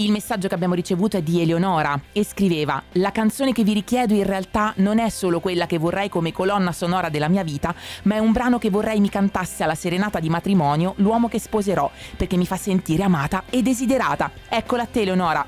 Il 0.00 0.10
messaggio 0.10 0.48
che 0.48 0.54
abbiamo 0.54 0.74
ricevuto 0.74 1.16
è 1.16 1.22
di 1.22 1.40
Eleonora 1.40 2.00
e 2.10 2.24
scriveva: 2.24 2.82
La 2.94 3.12
canzone 3.12 3.52
che 3.52 3.62
vi 3.62 3.72
richiedo 3.72 4.14
in 4.14 4.24
realtà 4.24 4.72
non 4.78 4.98
è 4.98 5.10
solo 5.10 5.38
quella 5.38 5.66
che 5.66 5.78
vorrei 5.78 6.08
come 6.08 6.32
colonna 6.32 6.72
sonora 6.72 7.08
della 7.08 7.28
mia 7.28 7.44
vita, 7.44 7.72
ma 8.04 8.16
è 8.16 8.18
un 8.18 8.32
brano 8.32 8.58
che 8.58 8.68
vorrei 8.68 8.98
mi 8.98 9.10
cantasse 9.10 9.62
alla 9.62 9.76
serenata 9.76 10.18
di 10.18 10.28
matrimonio 10.28 10.94
l'uomo 10.96 11.28
che 11.28 11.38
sposerò, 11.38 11.88
perché 12.16 12.36
mi 12.36 12.46
fa 12.46 12.56
sentire 12.56 13.04
amata 13.04 13.44
e 13.48 13.62
desiderata. 13.62 14.32
Eccola 14.48 14.82
a 14.82 14.86
te, 14.86 15.02
Eleonora. 15.02 15.46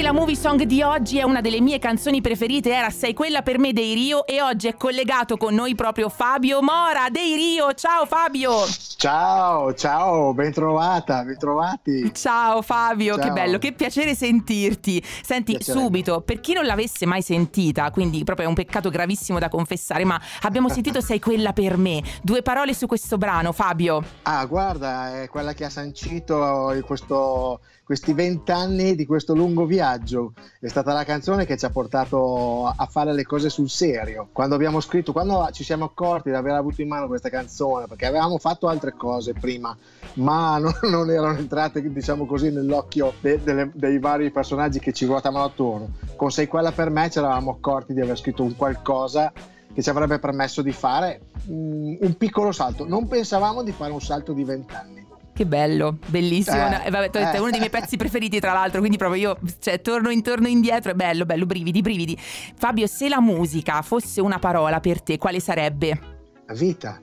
E 0.00 0.02
la 0.02 0.12
movie 0.12 0.34
song 0.34 0.62
di 0.62 0.80
oggi 0.80 1.18
è 1.18 1.24
una 1.24 1.42
delle 1.42 1.60
mie 1.60 1.78
canzoni 1.78 2.22
preferite, 2.22 2.72
era 2.72 2.88
Sei 2.88 3.12
quella 3.12 3.42
per 3.42 3.58
me 3.58 3.74
dei 3.74 3.92
Rio 3.92 4.24
e 4.24 4.40
oggi 4.40 4.66
è 4.66 4.74
collegato 4.74 5.36
con 5.36 5.54
noi 5.54 5.74
proprio 5.74 6.08
Fabio 6.08 6.62
Mora 6.62 7.10
dei 7.10 7.34
Rio. 7.34 7.74
Ciao 7.74 8.06
Fabio! 8.06 8.64
Ciao, 8.96 9.74
ciao, 9.74 10.32
ben 10.32 10.52
trovata, 10.54 11.22
ben 11.22 11.36
trovati. 11.36 12.14
Ciao 12.14 12.62
Fabio, 12.62 13.16
che 13.16 13.24
Ciao. 13.24 13.32
bello, 13.34 13.58
che 13.58 13.72
piacere 13.72 14.14
sentirti. 14.14 15.04
Senti, 15.22 15.56
Piacere. 15.56 15.78
subito, 15.78 16.22
per 16.22 16.40
chi 16.40 16.54
non 16.54 16.64
l'avesse 16.64 17.04
mai 17.04 17.20
sentita, 17.20 17.90
quindi 17.90 18.24
proprio 18.24 18.46
è 18.46 18.48
un 18.48 18.54
peccato 18.54 18.88
gravissimo 18.88 19.38
da 19.38 19.50
confessare, 19.50 20.06
ma 20.06 20.18
abbiamo 20.40 20.68
sentito 20.72 21.02
Sei 21.02 21.20
quella 21.20 21.52
per 21.52 21.76
me. 21.76 22.02
Due 22.22 22.40
parole 22.40 22.72
su 22.72 22.86
questo 22.86 23.18
brano, 23.18 23.52
Fabio. 23.52 24.02
Ah, 24.22 24.46
guarda, 24.46 25.20
è 25.20 25.28
quella 25.28 25.52
che 25.52 25.66
ha 25.66 25.70
sancito 25.70 26.74
questo- 26.86 27.60
questi 27.90 28.12
vent'anni 28.12 28.94
di 28.94 29.04
questo 29.04 29.34
lungo 29.34 29.64
viaggio. 29.64 30.34
È 30.60 30.68
stata 30.68 30.92
la 30.92 31.02
canzone 31.02 31.44
che 31.44 31.56
ci 31.56 31.64
ha 31.64 31.70
portato 31.70 32.66
a 32.66 32.86
fare 32.86 33.12
le 33.12 33.24
cose 33.24 33.50
sul 33.50 33.68
serio. 33.68 34.28
Quando 34.30 34.54
abbiamo 34.54 34.78
scritto, 34.78 35.10
quando 35.10 35.48
ci 35.50 35.64
siamo 35.64 35.86
accorti 35.86 36.28
di 36.28 36.36
aver 36.36 36.52
avuto 36.52 36.82
in 36.82 36.86
mano 36.86 37.08
questa 37.08 37.30
canzone, 37.30 37.88
perché 37.88 38.06
avevamo 38.06 38.38
fatto 38.38 38.68
altre 38.68 38.92
cose 38.96 39.32
prima, 39.32 39.76
ma 40.14 40.58
non, 40.58 40.72
non 40.88 41.10
erano 41.10 41.36
entrate, 41.36 41.82
diciamo 41.82 42.26
così, 42.26 42.52
nell'occhio 42.52 43.12
de- 43.20 43.42
delle- 43.42 43.72
dei 43.74 43.98
vari 43.98 44.30
personaggi 44.30 44.78
che 44.78 44.92
ci 44.92 45.04
ruotavano 45.06 45.42
attorno. 45.42 45.88
Con 46.14 46.30
Sei 46.30 46.46
quella 46.46 46.70
per 46.70 46.90
me 46.90 47.10
ci 47.10 47.18
eravamo 47.18 47.50
accorti 47.50 47.92
di 47.92 48.00
aver 48.00 48.16
scritto 48.16 48.44
un 48.44 48.54
qualcosa 48.54 49.32
che 49.74 49.82
ci 49.82 49.90
avrebbe 49.90 50.20
permesso 50.20 50.62
di 50.62 50.70
fare 50.70 51.22
mm, 51.50 51.96
un 52.02 52.16
piccolo 52.16 52.52
salto. 52.52 52.86
Non 52.86 53.08
pensavamo 53.08 53.64
di 53.64 53.72
fare 53.72 53.90
un 53.90 54.00
salto 54.00 54.32
di 54.32 54.44
vent'anni. 54.44 54.99
Che 55.40 55.46
bello, 55.46 55.96
bellissimo. 56.08 56.68
Eh, 56.68 56.88
Eh, 56.88 56.90
vabbè, 56.90 57.10
è 57.12 57.36
eh. 57.36 57.38
uno 57.38 57.48
dei 57.48 57.60
miei 57.60 57.70
pezzi 57.70 57.96
preferiti, 57.96 58.40
tra 58.40 58.52
l'altro. 58.52 58.80
Quindi, 58.80 58.98
proprio 58.98 59.22
io, 59.22 59.38
cioè, 59.58 59.80
torno 59.80 60.10
intorno 60.10 60.48
indietro. 60.48 60.90
È 60.90 60.94
bello, 60.94 61.24
bello, 61.24 61.46
brividi, 61.46 61.80
brividi. 61.80 62.14
Fabio, 62.18 62.86
se 62.86 63.08
la 63.08 63.22
musica 63.22 63.80
fosse 63.80 64.20
una 64.20 64.38
parola 64.38 64.80
per 64.80 65.00
te, 65.00 65.16
quale 65.16 65.40
sarebbe? 65.40 65.98
La 66.44 66.52
vita. 66.52 67.00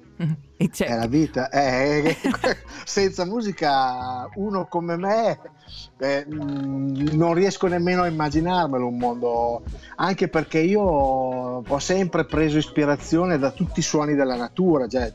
E 0.56 0.70
cioè, 0.72 0.88
È 0.88 0.96
la 0.96 1.08
vita. 1.08 1.50
Eh, 1.50 2.16
senza 2.86 3.26
musica 3.26 4.30
uno 4.36 4.68
come 4.68 4.98
me 4.98 5.40
eh, 5.98 6.26
mm, 6.28 7.08
non 7.14 7.34
riesco 7.34 7.66
nemmeno 7.66 8.04
a 8.04 8.08
immaginarmelo 8.08 8.86
un 8.86 8.98
mondo, 8.98 9.64
anche 9.96 10.28
perché 10.28 10.60
io 10.60 10.82
ho 10.82 11.80
sempre 11.80 12.26
preso 12.26 12.60
ispirazione 12.60 13.40
da 13.40 13.50
tutti 13.50 13.80
i 13.80 13.84
suoni 13.84 14.14
della 14.14 14.36
natura, 14.36 14.88
cioè 14.88 15.12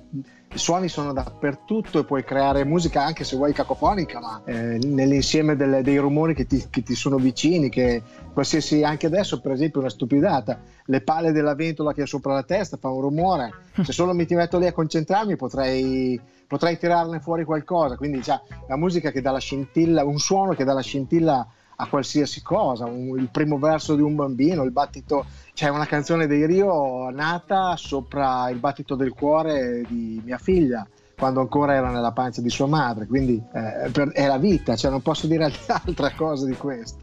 i 0.55 0.59
suoni 0.59 0.89
sono 0.89 1.13
dappertutto 1.13 2.01
e 2.01 2.05
puoi 2.05 2.25
creare 2.25 2.65
musica 2.65 3.03
anche 3.03 3.25
se 3.25 3.37
vuoi 3.37 3.53
cacofonica, 3.55 4.21
ma 4.21 4.43
eh, 4.45 4.79
nell'insieme 4.83 5.57
delle- 5.57 5.83
dei 5.83 5.97
rumori 5.97 6.35
che 6.35 6.47
ti, 6.47 6.67
che 6.69 6.83
ti 6.83 6.95
sono 6.95 7.17
vicini, 7.17 7.71
che 7.71 8.03
qualsiasi, 8.33 8.83
anche 8.83 9.07
adesso 9.07 9.41
per 9.41 9.53
esempio 9.53 9.81
una 9.81 9.89
stupidata, 9.89 10.61
le 10.87 11.01
pale 11.01 11.33
della 11.33 11.55
ventola 11.55 11.95
che 11.95 12.03
ho 12.03 12.07
sopra 12.07 12.35
la 12.35 12.43
testa 12.43 12.77
fa 12.77 12.91
un 12.91 13.01
rumore, 13.01 13.51
se 13.83 13.93
solo 13.93 14.13
mi 14.13 14.27
ti 14.27 14.35
metto 14.35 14.59
lì 14.59 14.67
a 14.67 14.73
concentrarmi 14.73 15.37
potrei, 15.37 16.21
potrei 16.47 16.77
tirarne 16.77 17.21
fuori 17.21 17.45
qualcosa, 17.45 17.97
quindi 17.97 18.23
cioè, 18.23 18.39
la 18.69 18.77
musica 18.77 19.11
che 19.11 19.23
dà 19.23 19.31
la 19.31 19.39
scintilla, 19.39 20.05
un 20.05 20.19
suono 20.19 20.53
che 20.53 20.65
dà 20.65 20.75
la 20.75 20.83
scintilla 20.83 21.47
a 21.77 21.87
qualsiasi 21.87 22.43
cosa, 22.43 22.85
un- 22.87 23.19
il 23.19 23.29
primo 23.31 23.59
verso 23.59 23.95
di 23.95 24.03
un 24.03 24.15
bambino, 24.15 24.63
il 24.63 24.71
battito, 24.73 25.25
c'è 25.55 25.69
una 25.69 25.87
canzone 25.87 26.27
dei 26.27 26.47
Rio 26.47 27.11
nata 27.11 27.77
sopra 27.77 28.49
il 28.51 28.59
battito 28.59 28.95
del 28.95 29.13
cuore 29.13 29.83
di 29.89 30.21
mia 30.25 30.39
figlia 30.39 30.87
quando 31.17 31.41
ancora 31.41 31.75
era 31.75 31.91
nella 31.91 32.11
pancia 32.11 32.41
di 32.41 32.51
sua 32.51 32.67
madre, 32.67 33.07
quindi 33.07 33.41
eh, 33.53 33.91
per- 33.91 34.11
è 34.13 34.27
la 34.27 34.39
vita, 34.39 34.75
cioè 34.75 34.91
non 34.91 35.03
posso 35.03 35.27
dire 35.27 35.45
altra 35.69 36.13
cosa 36.15 36.47
di 36.47 36.57
questo. 36.57 36.99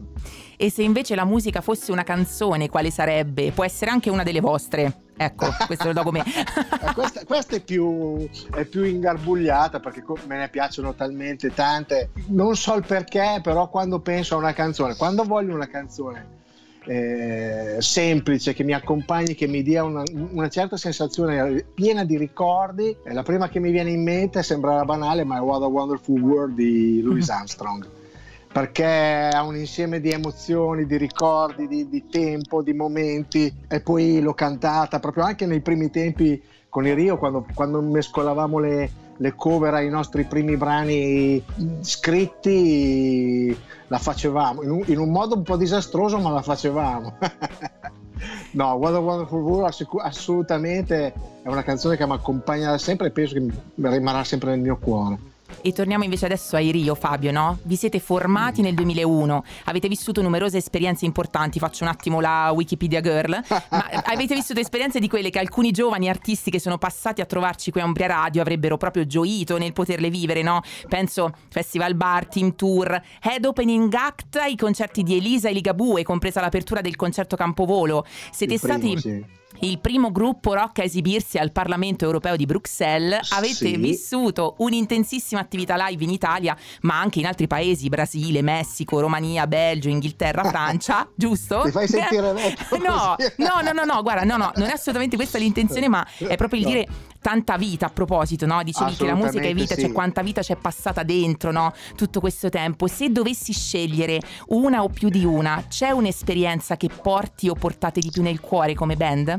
E 0.58 0.70
se 0.70 0.82
invece 0.82 1.14
la 1.14 1.24
musica 1.24 1.62
fosse 1.62 1.90
una 1.90 2.02
canzone, 2.02 2.68
quale 2.68 2.90
sarebbe? 2.90 3.50
Può 3.52 3.64
essere 3.64 3.90
anche 3.90 4.10
una 4.10 4.22
delle 4.22 4.40
vostre. 4.40 5.08
Ecco, 5.22 5.48
questo 5.66 5.88
lo 5.88 5.92
do 5.92 6.02
come. 6.02 6.22
Questa, 6.94 7.24
questa 7.26 7.56
è, 7.56 7.60
più, 7.60 8.26
è 8.54 8.64
più 8.64 8.84
ingarbugliata 8.84 9.78
perché 9.78 10.02
me 10.26 10.38
ne 10.38 10.48
piacciono 10.48 10.94
talmente 10.94 11.52
tante. 11.52 12.08
Non 12.28 12.56
so 12.56 12.74
il 12.76 12.86
perché, 12.86 13.40
però 13.42 13.68
quando 13.68 14.00
penso 14.00 14.36
a 14.36 14.38
una 14.38 14.54
canzone, 14.54 14.96
quando 14.96 15.24
voglio 15.24 15.54
una 15.54 15.68
canzone 15.68 16.38
eh, 16.86 17.76
semplice 17.80 18.54
che 18.54 18.64
mi 18.64 18.72
accompagni, 18.72 19.34
che 19.34 19.46
mi 19.46 19.62
dia 19.62 19.84
una, 19.84 20.02
una 20.10 20.48
certa 20.48 20.78
sensazione 20.78 21.66
piena 21.74 22.02
di 22.02 22.16
ricordi, 22.16 22.96
la 23.04 23.22
prima 23.22 23.50
che 23.50 23.60
mi 23.60 23.72
viene 23.72 23.90
in 23.90 24.02
mente 24.02 24.42
sembrerà 24.42 24.86
banale, 24.86 25.24
ma 25.24 25.36
è 25.36 25.40
What 25.40 25.62
a 25.62 25.66
Wonderful 25.66 26.18
World 26.18 26.54
di 26.54 27.02
Louis 27.02 27.28
Armstrong. 27.28 27.99
Perché 28.52 28.84
ha 29.32 29.42
un 29.44 29.56
insieme 29.56 30.00
di 30.00 30.10
emozioni, 30.10 30.84
di 30.84 30.96
ricordi, 30.96 31.68
di, 31.68 31.88
di 31.88 32.08
tempo, 32.08 32.62
di 32.62 32.72
momenti, 32.72 33.52
e 33.68 33.80
poi 33.80 34.20
l'ho 34.20 34.34
cantata 34.34 34.98
proprio 34.98 35.24
anche 35.24 35.46
nei 35.46 35.60
primi 35.60 35.90
tempi 35.90 36.42
con 36.68 36.86
i 36.86 36.94
Rio, 36.94 37.16
quando, 37.16 37.46
quando 37.54 37.80
mescolavamo 37.80 38.58
le, 38.58 38.90
le 39.16 39.34
cover 39.34 39.74
ai 39.74 39.90
nostri 39.90 40.24
primi 40.24 40.56
brani 40.56 41.42
scritti, 41.80 43.54
la 43.88 43.98
facevamo 43.98 44.62
in 44.62 44.70
un, 44.70 44.82
in 44.86 44.98
un 44.98 45.10
modo 45.10 45.36
un 45.36 45.42
po' 45.42 45.56
disastroso, 45.56 46.18
ma 46.18 46.30
la 46.30 46.42
facevamo. 46.42 47.18
no, 48.52 48.72
What 48.72 48.94
a 48.94 48.98
Wonderful 48.98 49.42
World 49.42 49.74
assolutamente 49.98 51.12
è 51.42 51.48
una 51.48 51.62
canzone 51.62 51.96
che 51.96 52.06
mi 52.06 52.12
accompagna 52.12 52.70
da 52.70 52.78
sempre 52.78 53.08
e 53.08 53.10
penso 53.10 53.34
che 53.34 53.46
rimarrà 53.76 54.24
sempre 54.24 54.50
nel 54.50 54.60
mio 54.60 54.78
cuore. 54.78 55.29
E 55.62 55.72
torniamo 55.72 56.04
invece 56.04 56.26
adesso 56.26 56.56
ai 56.56 56.70
Rio, 56.70 56.94
Fabio, 56.94 57.32
no? 57.32 57.58
Vi 57.62 57.76
siete 57.76 57.98
formati 58.00 58.62
nel 58.62 58.74
2001, 58.74 59.44
avete 59.64 59.88
vissuto 59.88 60.22
numerose 60.22 60.58
esperienze 60.58 61.04
importanti, 61.04 61.58
faccio 61.58 61.84
un 61.84 61.90
attimo 61.90 62.20
la 62.20 62.50
Wikipedia 62.54 63.00
girl, 63.00 63.30
ma 63.70 63.88
avete 64.04 64.34
vissuto 64.34 64.60
esperienze 64.60 64.98
di 65.00 65.08
quelle 65.08 65.30
che 65.30 65.38
alcuni 65.38 65.70
giovani 65.70 66.08
artisti 66.08 66.50
che 66.50 66.58
sono 66.58 66.78
passati 66.78 67.20
a 67.20 67.26
trovarci 67.26 67.70
qui 67.70 67.80
a 67.80 67.84
Umbria 67.84 68.06
Radio 68.06 68.40
avrebbero 68.40 68.76
proprio 68.76 69.06
gioito 69.06 69.58
nel 69.58 69.72
poterle 69.72 70.10
vivere, 70.10 70.42
no? 70.42 70.62
Penso 70.88 71.32
Festival 71.48 71.94
Bar, 71.94 72.26
Team 72.26 72.54
Tour, 72.54 73.00
Head 73.22 73.44
Opening 73.44 73.92
Act, 73.92 74.38
i 74.48 74.56
concerti 74.56 75.02
di 75.02 75.16
Elisa 75.16 75.48
e 75.48 75.52
Ligabue, 75.52 76.02
compresa 76.02 76.40
l'apertura 76.40 76.80
del 76.80 76.96
concerto 76.96 77.36
Campovolo. 77.36 78.04
Siete 78.30 78.58
primo, 78.58 78.78
stati 78.78 78.98
sì. 78.98 79.38
Il 79.60 79.78
primo 79.80 80.10
gruppo 80.10 80.54
rock 80.54 80.78
a 80.80 80.84
esibirsi 80.84 81.38
al 81.38 81.52
Parlamento 81.52 82.04
europeo 82.04 82.36
di 82.36 82.46
Bruxelles. 82.46 83.32
Avete 83.32 83.54
Sì. 83.54 83.76
vissuto 83.76 84.54
un'intensissima 84.58 85.40
attività 85.40 85.76
live 85.88 86.02
in 86.04 86.10
Italia, 86.10 86.56
ma 86.82 86.98
anche 86.98 87.18
in 87.18 87.26
altri 87.26 87.46
paesi, 87.46 87.88
Brasile, 87.88 88.42
Messico, 88.42 89.00
Romania, 89.00 89.46
Belgio, 89.46 89.88
Inghilterra, 89.88 90.44
Francia, 90.48 91.08
giusto? 91.14 91.62
Ti 91.64 91.70
fai 91.70 91.86
sentire 91.88 92.32
No, 92.80 93.16
no, 93.36 93.60
no, 93.62 93.72
no, 93.72 93.84
no, 93.84 94.02
guarda, 94.02 94.24
no, 94.24 94.36
no, 94.36 94.52
non 94.56 94.68
è 94.68 94.72
assolutamente 94.72 95.16
questa 95.16 95.38
l'intenzione, 95.38 95.88
ma 95.88 96.06
è 96.18 96.36
proprio 96.36 96.60
il 96.60 96.66
No. 96.66 96.72
dire 96.72 96.88
tanta 97.20 97.56
vita 97.56 97.86
a 97.86 97.90
proposito, 97.90 98.46
no? 98.46 98.62
Dicevi 98.62 98.96
che 98.96 99.06
la 99.06 99.14
musica 99.14 99.44
è 99.44 99.54
vita, 99.54 99.74
cioè 99.74 99.86
sì. 99.86 99.92
quanta 99.92 100.22
vita 100.22 100.40
c'è 100.40 100.56
passata 100.56 101.02
dentro, 101.02 101.50
no? 101.50 101.72
Tutto 101.94 102.20
questo 102.20 102.48
tempo. 102.48 102.86
Se 102.86 103.10
dovessi 103.10 103.52
scegliere 103.52 104.20
una 104.48 104.82
o 104.82 104.88
più 104.88 105.08
di 105.08 105.24
una, 105.24 105.64
c'è 105.68 105.90
un'esperienza 105.90 106.76
che 106.76 106.88
porti 106.88 107.48
o 107.48 107.54
portate 107.54 108.00
di 108.00 108.10
più 108.10 108.22
nel 108.22 108.40
cuore 108.40 108.74
come 108.74 108.96
band? 108.96 109.38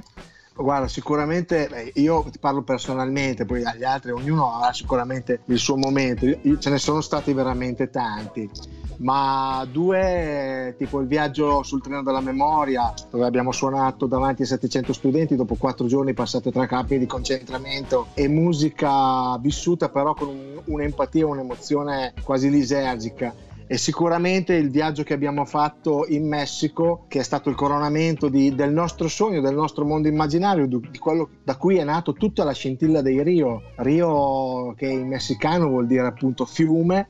Guarda, 0.62 0.88
sicuramente 0.88 1.92
io 1.96 2.24
ti 2.30 2.38
parlo 2.40 2.62
personalmente, 2.62 3.46
poi 3.46 3.64
agli 3.64 3.84
altri 3.84 4.12
ognuno 4.12 4.56
avrà 4.56 4.72
sicuramente 4.74 5.42
il 5.46 5.58
suo 5.58 5.76
momento. 5.76 6.26
Ce 6.60 6.70
ne 6.70 6.78
sono 6.78 7.02
stati 7.02 7.34
veramente 7.34 7.90
tanti, 7.90 8.50
ma 8.98 9.68
due, 9.70 10.76
tipo 10.78 11.00
il 11.00 11.08
viaggio 11.08 11.64
sul 11.64 11.82
treno 11.82 12.04
della 12.04 12.22
memoria, 12.22 12.94
dove 13.10 13.26
abbiamo 13.26 13.52
suonato 13.52 14.06
davanti 14.06 14.44
a 14.44 14.46
700 14.46 14.94
studenti 14.94 15.36
dopo 15.36 15.56
quattro 15.56 15.88
giorni 15.88 16.14
passati 16.14 16.52
tra 16.52 16.68
campi 16.68 17.00
di 17.00 17.08
concentramento 17.08 18.08
e 18.14 18.28
musica 18.28 19.38
vissuta 19.40 19.90
però 19.90 20.14
con 20.14 20.28
un- 20.28 20.62
un'empatia, 20.66 21.26
un'emozione 21.26 22.14
quasi 22.24 22.50
lisergica. 22.50 23.34
E 23.72 23.78
sicuramente 23.78 24.54
il 24.54 24.70
viaggio 24.70 25.04
che 25.04 25.14
abbiamo 25.14 25.46
fatto 25.46 26.06
in 26.06 26.28
Messico, 26.28 27.06
che 27.08 27.20
è 27.20 27.24
stato 27.24 27.48
il 27.48 27.56
coronamento 27.56 28.28
di- 28.28 28.54
del 28.54 28.74
nostro 28.74 29.08
sogno, 29.08 29.40
del 29.40 29.56
nostro 29.56 29.86
mondo 29.86 30.10
immaginario, 30.10 30.68
di 30.68 30.98
quello 31.00 31.30
da 31.42 31.56
cui 31.56 31.78
è 31.78 31.84
nato 31.86 32.12
tutta 32.12 32.44
la 32.44 32.52
scintilla 32.52 33.02
dei 33.02 33.24
Rio. 33.24 33.62
Rio 33.78 34.74
che 34.74 34.88
in 34.88 35.08
messicano 35.08 35.70
vuol 35.70 35.88
dire 35.88 36.06
appunto 36.06 36.44
fiume, 36.44 37.08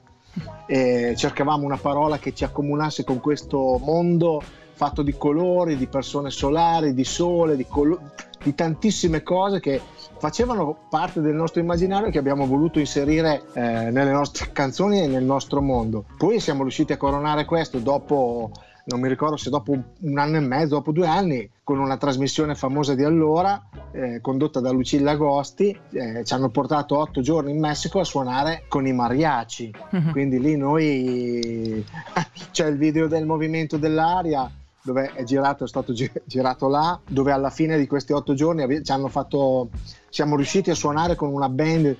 cercavamo 0.68 1.66
una 1.66 1.78
parola 1.78 2.20
che 2.20 2.32
ci 2.32 2.44
accomunasse 2.44 3.04
con 3.06 3.20
questo 3.20 3.80
mondo 3.84 4.44
fatto 4.74 5.02
di 5.02 5.16
colori, 5.18 5.78
di 5.78 5.88
persone 5.88 6.30
solari, 6.30 6.94
di 6.94 7.04
sole, 7.04 7.56
di, 7.56 7.66
colo- 7.68 8.00
di 8.44 8.56
tantissime 8.56 9.24
cose 9.24 9.60
che 9.60 9.82
facevano 10.18 10.88
parte 10.90 11.22
del 11.22 11.36
nostro 11.36 11.62
immaginario 11.62 12.08
e 12.08 12.12
che 12.12 12.20
abbiamo 12.20 12.46
voluto 12.46 12.80
inserire 12.80 13.44
eh, 13.54 13.62
nelle 13.62 14.12
nostre 14.12 14.50
canzoni 14.54 15.02
e 15.02 15.08
nel 15.08 15.24
nostro 15.24 15.62
mondo. 15.62 16.06
Poi 16.18 16.40
siamo 16.40 16.62
riusciti 16.62 16.94
a 16.94 16.98
coronare 16.98 17.46
questo 17.46 17.80
dopo 17.80 18.52
non 18.84 19.00
mi 19.00 19.08
ricordo 19.08 19.38
se 19.38 19.50
dopo 19.50 19.72
un, 19.72 20.18
anno 20.18 20.38
e 20.38 20.40
mezzo, 20.40 20.76
dopo 20.76 20.92
due 20.92 21.08
anni, 21.08 21.50
con 21.64 21.80
una 21.80 21.98
trasmissione 21.98 22.56
famosa 22.56 22.96
di 22.96 23.04
allora, 23.04 23.62
eh, 23.92 24.20
condotta 24.22 24.60
da 24.60 24.72
Lucilla 24.72 25.12
Agosti, 25.12 25.78
eh, 25.92 26.24
ci 26.24 26.34
hanno 26.34 26.50
portato 26.50 26.98
otto 26.98 27.22
giorni 27.22 27.52
in 27.52 27.60
Messico 27.60 28.00
a 28.00 28.04
suonare 28.04 28.66
con 28.68 28.88
i 28.88 28.94
mariachi. 28.94 29.74
Mhm. 29.92 30.12
Quindi 30.12 30.40
lì 30.40 30.58
noi 30.58 31.86
c'è 32.52 32.68
il 32.68 32.78
video 32.78 33.08
del 33.08 33.26
movimento 33.26 33.78
dell'aria 33.78 34.50
dove 34.84 35.12
è 35.14 35.24
girato, 35.24 35.64
è 35.64 35.68
stato 35.68 35.94
gi- 35.94 36.12
girato 36.26 36.68
là, 36.68 37.00
dove 37.08 37.32
alla 37.32 37.50
fine 37.50 37.78
di 37.78 37.88
questi 37.88 38.14
otto 38.14 38.34
giorni 38.34 38.84
ci 38.84 38.92
hanno 38.92 39.08
fatto, 39.08 39.70
siamo 40.10 40.36
riusciti 40.36 40.70
a 40.70 40.76
suonare 40.76 41.16
con 41.16 41.32
una 41.32 41.50
band, 41.50 41.96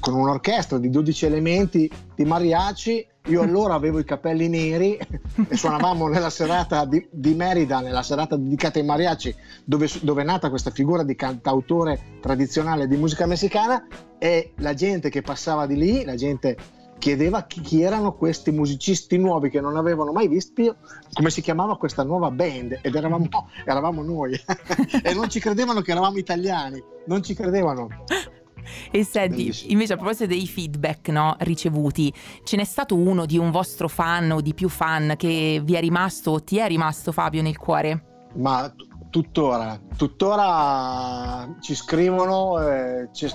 con 0.00 0.14
un'orchestra 0.14 0.78
di 0.78 0.90
12 0.90 1.26
elementi 1.26 1.90
di 2.14 2.24
mariachi. 2.24 3.06
Io 3.26 3.40
allora 3.42 3.74
avevo 3.74 3.98
i 3.98 4.04
capelli 4.04 4.48
neri 4.48 4.98
e 5.48 5.56
suonavamo 5.56 6.08
nella 6.08 6.30
serata 6.30 6.84
di, 6.84 7.06
di 7.10 7.34
Merida, 7.34 7.80
nella 7.80 8.02
serata 8.02 8.36
dedicata 8.36 8.78
ai 8.78 8.84
mariachi, 8.84 9.34
dove, 9.64 9.88
dove 10.00 10.22
è 10.22 10.24
nata 10.24 10.50
questa 10.50 10.70
figura 10.70 11.02
di 11.04 11.14
cantautore 11.14 12.18
tradizionale 12.20 12.88
di 12.88 12.96
musica 12.96 13.26
messicana 13.26 13.86
e 14.18 14.52
la 14.56 14.74
gente 14.74 15.08
che 15.10 15.22
passava 15.22 15.66
di 15.66 15.76
lì, 15.76 16.04
la 16.04 16.16
gente 16.16 16.56
chiedeva 17.02 17.42
chi, 17.42 17.60
chi 17.62 17.82
erano 17.82 18.14
questi 18.14 18.52
musicisti 18.52 19.18
nuovi 19.18 19.50
che 19.50 19.60
non 19.60 19.76
avevano 19.76 20.12
mai 20.12 20.28
visto, 20.28 20.76
come 21.12 21.30
si 21.30 21.42
chiamava 21.42 21.76
questa 21.76 22.04
nuova 22.04 22.30
band 22.30 22.78
ed 22.80 22.94
eravamo, 22.94 23.26
eravamo 23.66 24.04
noi 24.04 24.38
e 25.02 25.12
non 25.12 25.28
ci 25.28 25.40
credevano 25.40 25.80
che 25.80 25.90
eravamo 25.90 26.16
italiani, 26.18 26.80
non 27.06 27.20
ci 27.24 27.34
credevano. 27.34 27.88
E 28.92 29.02
senti, 29.02 29.72
invece 29.72 29.94
a 29.94 29.96
proposito 29.96 30.26
dei 30.26 30.46
feedback 30.46 31.08
no, 31.08 31.34
ricevuti, 31.40 32.14
ce 32.44 32.56
n'è 32.56 32.64
stato 32.64 32.94
uno 32.94 33.26
di 33.26 33.36
un 33.36 33.50
vostro 33.50 33.88
fan 33.88 34.30
o 34.30 34.40
di 34.40 34.54
più 34.54 34.68
fan 34.68 35.14
che 35.16 35.60
vi 35.64 35.74
è 35.74 35.80
rimasto 35.80 36.30
o 36.30 36.44
ti 36.44 36.58
è 36.58 36.68
rimasto 36.68 37.10
Fabio 37.10 37.42
nel 37.42 37.58
cuore? 37.58 38.28
Ma 38.34 38.72
tuttora, 39.12 39.78
tuttora 39.94 41.54
ci 41.60 41.74
scrivono, 41.74 42.58
eh, 42.66 43.10
ci- 43.12 43.30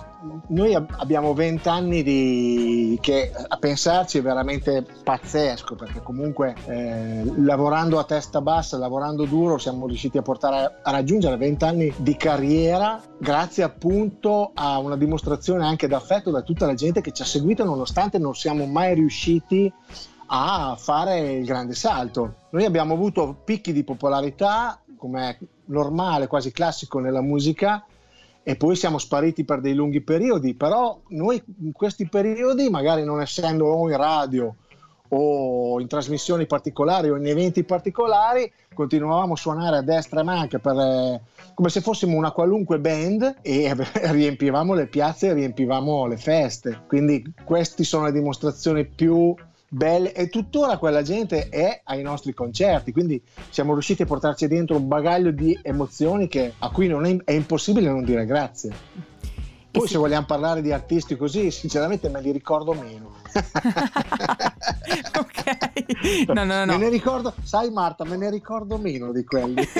noi 0.48 0.74
ab- 0.74 0.96
abbiamo 0.98 1.36
vent'anni 1.36 2.02
di 2.02 2.98
che 3.00 3.32
a 3.32 3.58
pensarci 3.58 4.18
è 4.18 4.22
veramente 4.24 4.84
pazzesco 5.04 5.76
perché 5.76 6.02
comunque 6.02 6.56
eh, 6.66 7.24
lavorando 7.38 8.00
a 8.00 8.06
testa 8.06 8.42
bassa, 8.42 8.80
lavorando 8.80 9.26
duro 9.26 9.60
siamo 9.60 9.86
riusciti 9.86 10.18
a 10.18 10.24
portare 10.24 10.80
a 10.82 10.92
raggiungere 10.92 11.38
vent'anni 11.38 11.94
di 11.98 12.18
carriera 12.18 13.00
grazie 13.20 13.62
appunto 13.62 14.54
a 14.56 14.80
una 14.80 14.98
dimostrazione 14.98 15.64
anche 15.64 15.88
d'affetto 15.88 16.32
da 16.32 16.42
tutta 16.42 16.66
la 16.66 16.74
gente 16.74 17.02
che 17.02 17.12
ci 17.12 17.22
ha 17.22 17.26
seguito 17.26 17.64
nonostante 17.64 18.18
non 18.18 18.34
siamo 18.34 18.66
mai 18.66 18.96
riusciti 18.96 19.72
a 20.30 20.76
fare 20.78 21.20
il 21.20 21.46
grande 21.46 21.76
salto. 21.76 22.48
Noi 22.50 22.66
abbiamo 22.66 22.94
avuto 22.96 23.40
picchi 23.46 23.72
di 23.72 23.84
popolarità, 23.84 24.82
come 24.98 25.38
normale, 25.68 26.28
quasi 26.28 26.52
classico 26.52 27.00
nella 27.00 27.22
musica, 27.22 27.86
e 28.44 28.56
poi 28.56 28.76
siamo 28.76 28.98
spariti 28.98 29.44
per 29.44 29.60
dei 29.60 29.74
lunghi 29.74 30.02
periodi, 30.02 30.54
però 30.54 30.98
noi 31.10 31.42
in 31.64 31.74
questi 31.74 32.08
periodi, 32.08 32.70
magari 32.70 33.04
non 33.04 33.20
essendo 33.20 33.66
o 33.66 33.90
in 33.90 33.98
radio 33.98 34.56
o 35.10 35.80
in 35.80 35.88
trasmissioni 35.88 36.46
particolari 36.46 37.10
o 37.10 37.18
in 37.18 37.28
eventi 37.28 37.64
particolari, 37.64 38.52
continuavamo 38.74 39.34
a 39.34 39.38
suonare 39.38 39.78
a 39.78 39.82
destra 39.82 40.22
e 40.22 40.24
manca 40.24 40.60
per, 40.60 40.78
eh, 40.78 41.22
come 41.54 41.70
se 41.70 41.82
fossimo 41.82 42.16
una 42.16 42.32
qualunque 42.32 42.80
band 42.80 43.38
e 43.42 43.74
riempivamo 43.76 44.74
le 44.74 44.88
piazze 44.88 45.28
e 45.28 45.34
riempivamo 45.34 46.06
le 46.06 46.18
feste. 46.18 46.84
Quindi 46.88 47.34
queste 47.44 47.84
sono 47.84 48.06
le 48.06 48.12
dimostrazioni 48.12 48.86
più 48.86 49.36
belle 49.70 50.14
e 50.14 50.30
tuttora 50.30 50.78
quella 50.78 51.02
gente 51.02 51.50
è 51.50 51.82
ai 51.84 52.02
nostri 52.02 52.34
concerti, 52.34 52.92
quindi 52.92 53.22
siamo 53.50 53.74
riusciti 53.74 54.04
a 54.04 54.06
portarci 54.06 54.48
dentro 54.48 54.78
un 54.78 54.88
bagaglio 54.88 55.32
di 55.32 55.58
emozioni 55.62 56.28
che, 56.28 56.54
a 56.58 56.70
cui 56.70 56.88
è, 57.06 57.18
è 57.24 57.32
impossibile 57.32 57.90
non 57.90 58.04
dire 58.04 58.26
grazie. 58.26 59.16
Poi 59.78 59.88
se 59.88 59.98
vogliamo 59.98 60.26
parlare 60.26 60.62
di 60.62 60.72
artisti 60.72 61.16
così, 61.16 61.52
sinceramente 61.52 62.10
me 62.10 62.22
li 62.22 62.32
ricordo 62.32 62.74
meno. 62.74 63.16
ok. 65.20 66.34
No, 66.34 66.44
no, 66.44 66.66
no. 66.66 66.72
Me 66.74 66.78
ne 66.78 66.90
ricordo, 66.90 67.34
sai 67.44 67.70
Marta, 67.72 68.04
me 68.06 68.18
ne 68.18 68.30
ricordo 68.30 68.78
meno 68.78 69.12
di 69.12 69.24
quelli. 69.24 69.68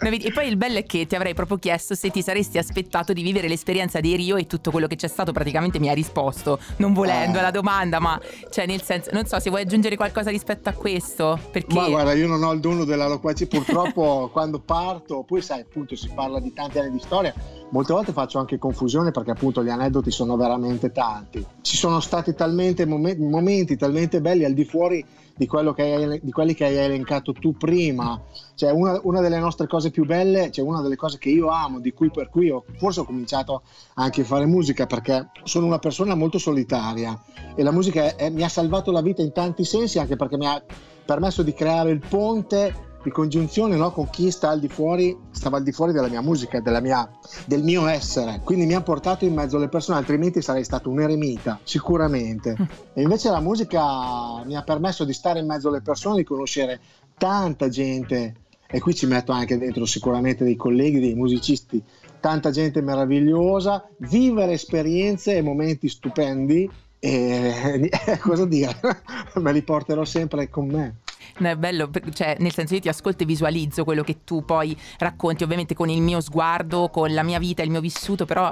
No, 0.00 0.08
E 0.08 0.32
poi 0.32 0.48
il 0.48 0.56
bello 0.56 0.78
è 0.78 0.84
che 0.84 1.06
ti 1.06 1.14
avrei 1.14 1.32
proprio 1.32 1.56
chiesto 1.58 1.94
se 1.94 2.10
ti 2.10 2.20
saresti 2.22 2.58
aspettato 2.58 3.12
di 3.12 3.22
vivere 3.22 3.46
l'esperienza 3.48 4.00
di 4.00 4.14
Rio 4.16 4.36
e 4.36 4.46
tutto 4.46 4.70
quello 4.72 4.86
che 4.88 4.96
c'è 4.96 5.06
stato 5.06 5.30
praticamente 5.32 5.78
mi 5.78 5.88
hai 5.88 5.94
risposto, 5.94 6.58
non 6.78 6.92
volendo 6.92 7.36
Eh. 7.36 7.40
alla 7.40 7.52
domanda, 7.52 8.00
ma 8.00 8.20
cioè 8.50 8.66
nel 8.66 8.82
senso, 8.82 9.10
non 9.12 9.24
so 9.26 9.38
se 9.38 9.48
vuoi 9.48 9.62
aggiungere 9.62 9.94
qualcosa 9.96 10.30
rispetto 10.30 10.68
a 10.68 10.72
questo, 10.72 11.38
perché... 11.52 11.74
Ma 11.74 11.88
guarda, 11.88 12.12
io 12.14 12.26
non 12.26 12.42
ho 12.42 12.52
il 12.52 12.60
dono 12.60 12.84
della 12.84 13.06
loquacia, 13.06 13.46
purtroppo 13.46 14.28
quando 14.34 14.58
parto, 14.60 15.22
poi 15.22 15.40
sai, 15.40 15.60
appunto 15.60 15.94
si 15.94 16.10
parla 16.12 16.40
di 16.40 16.52
tanti 16.52 16.78
anni 16.80 16.90
di 16.90 17.00
storia, 17.00 17.32
molte 17.72 17.92
volte 17.92 18.12
faccio 18.12 18.38
anche 18.38 18.58
confusione 18.58 19.10
perché 19.10 19.30
appunto 19.32 19.64
gli 19.64 19.70
aneddoti 19.70 20.10
sono 20.10 20.36
veramente 20.36 20.92
tanti. 20.92 21.44
Ci 21.62 21.76
sono 21.76 22.00
stati 22.00 22.34
talmente 22.34 22.86
momen- 22.86 23.28
momenti 23.28 23.76
talmente 23.76 24.20
belli 24.20 24.44
al 24.44 24.52
di 24.52 24.64
fuori 24.64 25.04
di, 25.34 25.48
hai, 25.50 26.20
di 26.22 26.30
quelli 26.30 26.54
che 26.54 26.64
hai 26.66 26.76
elencato 26.76 27.32
tu 27.32 27.56
prima. 27.56 28.20
Cioè, 28.54 28.70
una, 28.70 29.00
una 29.04 29.20
delle 29.20 29.38
nostre 29.38 29.66
cose 29.66 29.90
più 29.90 30.04
belle, 30.04 30.50
cioè 30.50 30.64
una 30.64 30.82
delle 30.82 30.96
cose 30.96 31.16
che 31.18 31.30
io 31.30 31.48
amo, 31.48 31.80
di 31.80 31.92
cui 31.92 32.10
per 32.10 32.28
cui 32.28 32.50
ho, 32.50 32.64
forse 32.76 33.00
ho 33.00 33.04
cominciato 33.04 33.62
anche 33.94 34.20
a 34.20 34.24
fare 34.24 34.44
musica 34.46 34.86
perché 34.86 35.30
sono 35.44 35.66
una 35.66 35.78
persona 35.78 36.14
molto 36.14 36.38
solitaria 36.38 37.18
e 37.54 37.62
la 37.62 37.72
musica 37.72 38.02
è- 38.04 38.16
è- 38.16 38.30
mi 38.30 38.42
ha 38.42 38.48
salvato 38.48 38.92
la 38.92 39.00
vita 39.00 39.22
in 39.22 39.32
tanti 39.32 39.64
sensi 39.64 39.98
anche 39.98 40.16
perché 40.16 40.36
mi 40.36 40.46
ha 40.46 40.62
permesso 41.04 41.42
di 41.42 41.54
creare 41.54 41.90
il 41.90 42.02
ponte 42.06 42.90
di 43.02 43.10
congiunzione 43.10 43.76
no, 43.76 43.90
con 43.90 44.08
chi 44.10 44.30
sta 44.30 44.50
al 44.50 44.60
di 44.60 44.68
fuori, 44.68 45.16
stava 45.30 45.56
al 45.56 45.62
di 45.62 45.72
fuori 45.72 45.92
della 45.92 46.08
mia 46.08 46.20
musica, 46.20 46.60
della 46.60 46.80
mia- 46.80 47.08
del 47.46 47.62
mio 47.62 47.86
essere. 47.86 48.40
Quindi 48.44 48.66
mi 48.66 48.74
ha 48.74 48.82
portato 48.82 49.24
in 49.24 49.34
mezzo 49.34 49.56
alle 49.56 49.68
persone, 49.68 49.98
altrimenti 49.98 50.40
sarei 50.40 50.64
stato 50.64 50.90
un 50.90 51.00
eremita, 51.00 51.58
sicuramente. 51.62 52.56
E 52.94 53.02
invece 53.02 53.30
la 53.30 53.40
musica 53.40 54.44
mi 54.44 54.56
ha 54.56 54.62
permesso 54.62 55.04
di 55.04 55.12
stare 55.12 55.40
in 55.40 55.46
mezzo 55.46 55.68
alle 55.68 55.82
persone, 55.82 56.16
di 56.16 56.24
conoscere 56.24 56.80
tanta 57.18 57.68
gente. 57.68 58.34
E 58.74 58.80
qui 58.80 58.94
ci 58.94 59.06
metto 59.06 59.32
anche 59.32 59.58
dentro 59.58 59.84
sicuramente 59.84 60.44
dei 60.44 60.56
colleghi, 60.56 60.98
dei 60.98 61.14
musicisti, 61.14 61.82
tanta 62.20 62.50
gente 62.50 62.80
meravigliosa, 62.80 63.86
vivere 63.98 64.52
esperienze 64.52 65.36
e 65.36 65.42
momenti 65.42 65.88
stupendi. 65.88 66.70
E 66.98 67.90
cosa 68.22 68.46
dire? 68.46 68.74
Me 69.34 69.52
li 69.52 69.62
porterò 69.62 70.04
sempre 70.04 70.48
con 70.48 70.68
me. 70.68 71.00
No, 71.38 71.48
è 71.48 71.56
bello, 71.56 71.90
cioè, 72.12 72.36
nel 72.40 72.52
senso 72.52 72.74
io 72.74 72.80
ti 72.80 72.88
ascolto 72.88 73.22
e 73.22 73.26
visualizzo 73.26 73.84
quello 73.84 74.02
che 74.02 74.18
tu 74.24 74.44
poi 74.44 74.76
racconti, 74.98 75.42
ovviamente 75.42 75.74
con 75.74 75.88
il 75.88 76.02
mio 76.02 76.20
sguardo, 76.20 76.88
con 76.88 77.12
la 77.12 77.22
mia 77.22 77.38
vita, 77.38 77.62
il 77.62 77.70
mio 77.70 77.80
vissuto, 77.80 78.24
però 78.24 78.48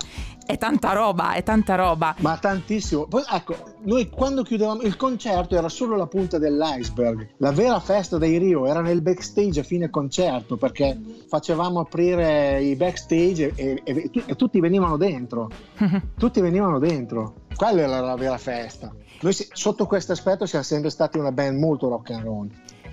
è 0.46 0.58
tanta 0.58 0.92
roba, 0.92 1.34
è 1.34 1.42
tanta 1.42 1.74
roba. 1.74 2.14
Ma 2.18 2.36
tantissimo. 2.36 3.06
Poi 3.06 3.22
ecco, 3.30 3.56
noi 3.82 4.08
quando 4.08 4.42
chiudevamo 4.42 4.82
il 4.82 4.96
concerto 4.96 5.56
era 5.56 5.68
solo 5.68 5.96
la 5.96 6.06
punta 6.06 6.38
dell'iceberg. 6.38 7.34
La 7.36 7.52
vera 7.52 7.78
festa 7.80 8.18
dei 8.18 8.38
Rio 8.38 8.66
era 8.66 8.80
nel 8.80 9.02
backstage 9.02 9.60
a 9.60 9.62
fine 9.62 9.90
concerto 9.90 10.56
perché 10.56 10.98
facevamo 11.28 11.80
aprire 11.80 12.62
i 12.62 12.74
backstage 12.76 13.52
e, 13.54 13.80
e- 13.84 14.10
e 14.12 14.22
e 14.26 14.36
tutti 14.36 14.60
venivano 14.60 14.96
dentro. 14.96 15.48
Tutti 16.18 16.40
venivano 16.40 16.78
dentro. 16.78 17.34
Quella 17.54 17.82
era 17.82 18.00
la 18.00 18.16
vera 18.16 18.38
festa. 18.38 18.92
Noi 19.22 19.34
sotto 19.34 19.86
questo 19.86 20.12
aspetto 20.12 20.46
siamo 20.46 20.64
sempre 20.64 20.88
stati 20.88 21.18
una 21.18 21.30
band 21.30 21.58
molto 21.58 21.88
rock 21.88 22.10
and 22.10 22.24
roll. 22.24 22.48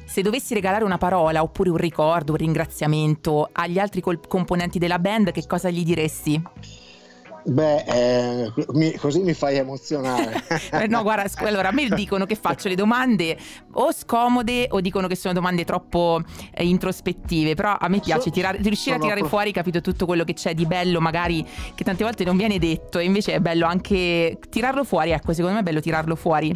Se 0.06 0.22
dovessi 0.22 0.54
regalare 0.54 0.84
una 0.84 0.98
parola 0.98 1.42
oppure 1.42 1.70
un 1.70 1.78
ricordo, 1.78 2.32
un 2.34 2.38
ringraziamento 2.38 3.50
agli 3.52 3.80
altri 3.80 4.02
col- 4.02 4.26
componenti 4.28 4.78
della 4.80 5.00
band, 5.00 5.32
che 5.32 5.46
cosa 5.48 5.70
gli 5.70 5.84
diresti? 5.84 6.42
Beh, 7.50 7.84
eh, 7.86 8.52
mi- 8.74 8.94
così 8.98 9.22
mi 9.22 9.34
fai 9.34 9.56
emozionare. 9.58 10.44
Eh, 10.70 10.88
no, 10.88 11.02
guarda, 11.02 11.30
allora 11.46 11.70
a 11.70 11.72
me 11.72 11.88
dicono 11.88 12.26
che 12.26 12.36
faccio 12.36 12.68
le 12.68 12.76
domande 12.76 13.38
o 13.74 13.92
scomode 13.94 14.68
o 14.70 14.82
dicono 14.82 15.08
che 15.08 15.16
sono 15.16 15.34
domande 15.34 15.64
troppo 15.64 16.20
eh, 16.54 16.66
introspettive, 16.68 17.54
però 17.56 17.78
a 17.80 17.88
me 17.88 18.00
piace 18.00 18.24
So- 18.24 18.30
tirare- 18.32 18.58
riuscire 18.62 18.98
a 18.98 19.00
tirare 19.00 19.20
pro- 19.22 19.30
fuori, 19.30 19.52
capito, 19.54 19.80
tutto 19.80 20.06
quello 20.06 20.24
che 20.26 20.34
c'è 20.34 20.54
di 20.54 20.66
bello, 20.66 21.00
magari 21.00 21.46
che 21.74 21.84
tante 21.86 22.04
volte 22.04 22.26
non 22.26 22.36
viene 22.36 22.60
detto, 22.60 23.00
e 23.00 23.06
invece 23.06 23.34
è 23.34 23.40
bello 23.40 23.66
anche 23.66 24.38
tirarlo 24.50 24.84
fuori, 24.84 25.12
ecco, 25.12 25.32
secondo 25.32 25.54
me 25.56 25.62
è 25.62 25.64
bello 25.64 25.80
tirarlo 25.80 26.16
fuori. 26.16 26.54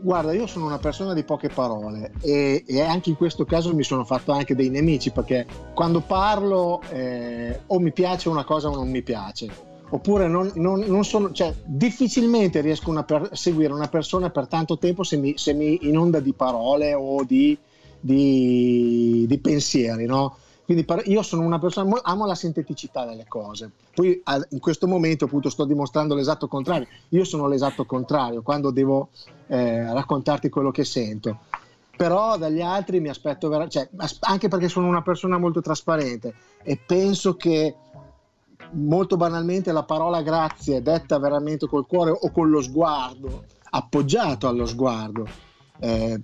Guarda, 0.00 0.32
io 0.32 0.46
sono 0.46 0.66
una 0.66 0.78
persona 0.78 1.12
di 1.14 1.24
poche 1.24 1.48
parole 1.48 2.12
e, 2.22 2.62
e 2.64 2.80
anche 2.80 3.10
in 3.10 3.16
questo 3.16 3.44
caso 3.44 3.74
mi 3.74 3.82
sono 3.82 4.04
fatto 4.04 4.30
anche 4.30 4.54
dei 4.54 4.68
nemici 4.70 5.10
perché 5.10 5.44
quando 5.74 6.00
parlo 6.00 6.80
eh, 6.90 7.58
o 7.66 7.80
mi 7.80 7.90
piace 7.92 8.28
una 8.28 8.44
cosa 8.44 8.68
o 8.68 8.74
non 8.76 8.88
mi 8.88 9.02
piace. 9.02 9.66
Oppure 9.90 10.28
non, 10.28 10.50
non- 10.56 10.80
non 10.80 11.04
sono, 11.04 11.32
cioè, 11.32 11.54
difficilmente 11.64 12.60
riesco 12.60 12.92
a 12.92 13.02
per- 13.04 13.30
seguire 13.32 13.72
una 13.72 13.88
persona 13.88 14.28
per 14.30 14.46
tanto 14.46 14.76
tempo 14.78 15.02
se 15.02 15.16
mi, 15.16 15.32
se 15.38 15.54
mi 15.54 15.86
inonda 15.88 16.20
di 16.20 16.32
parole 16.34 16.92
o 16.94 17.24
di, 17.24 17.56
di- 17.98 19.24
di 19.26 19.38
pensieri, 19.38 20.04
no? 20.04 20.36
Quindi 20.64 20.84
par- 20.84 21.08
io 21.08 21.22
sono 21.22 21.42
una 21.42 21.58
persona, 21.58 21.88
mo- 21.88 22.00
amo 22.02 22.26
la 22.26 22.34
sinteticità 22.34 23.06
delle 23.06 23.24
cose. 23.26 23.70
Poi 23.94 24.20
a- 24.24 24.46
in 24.50 24.58
questo 24.60 24.86
momento 24.86 25.24
appunto 25.24 25.48
sto 25.48 25.64
dimostrando 25.64 26.14
l'esatto 26.14 26.46
contrario. 26.48 26.86
Io 27.10 27.24
sono 27.24 27.48
l'esatto 27.48 27.86
contrario 27.86 28.42
quando 28.42 28.70
devo 28.70 29.08
eh, 29.50 29.90
raccontarti 29.94 30.50
quello 30.50 30.70
che 30.70 30.84
sento. 30.84 31.38
però 31.98 32.36
dagli 32.38 32.60
altri 32.60 33.00
mi 33.00 33.08
aspetto 33.08 33.48
vera- 33.48 33.66
cioè, 33.66 33.88
as- 33.96 34.18
anche 34.20 34.46
perché 34.46 34.68
sono 34.68 34.86
una 34.86 35.02
persona 35.02 35.36
molto 35.36 35.60
trasparente 35.60 36.32
e 36.62 36.78
penso 36.86 37.34
che 37.34 37.74
molto 38.72 39.16
banalmente 39.16 39.72
la 39.72 39.82
parola 39.84 40.22
grazie 40.22 40.82
detta 40.82 41.18
veramente 41.18 41.66
col 41.66 41.86
cuore 41.86 42.10
o 42.10 42.30
con 42.30 42.50
lo 42.50 42.60
sguardo, 42.62 43.44
appoggiato 43.70 44.48
allo 44.48 44.66
sguardo, 44.66 45.26
eh, 45.80 46.20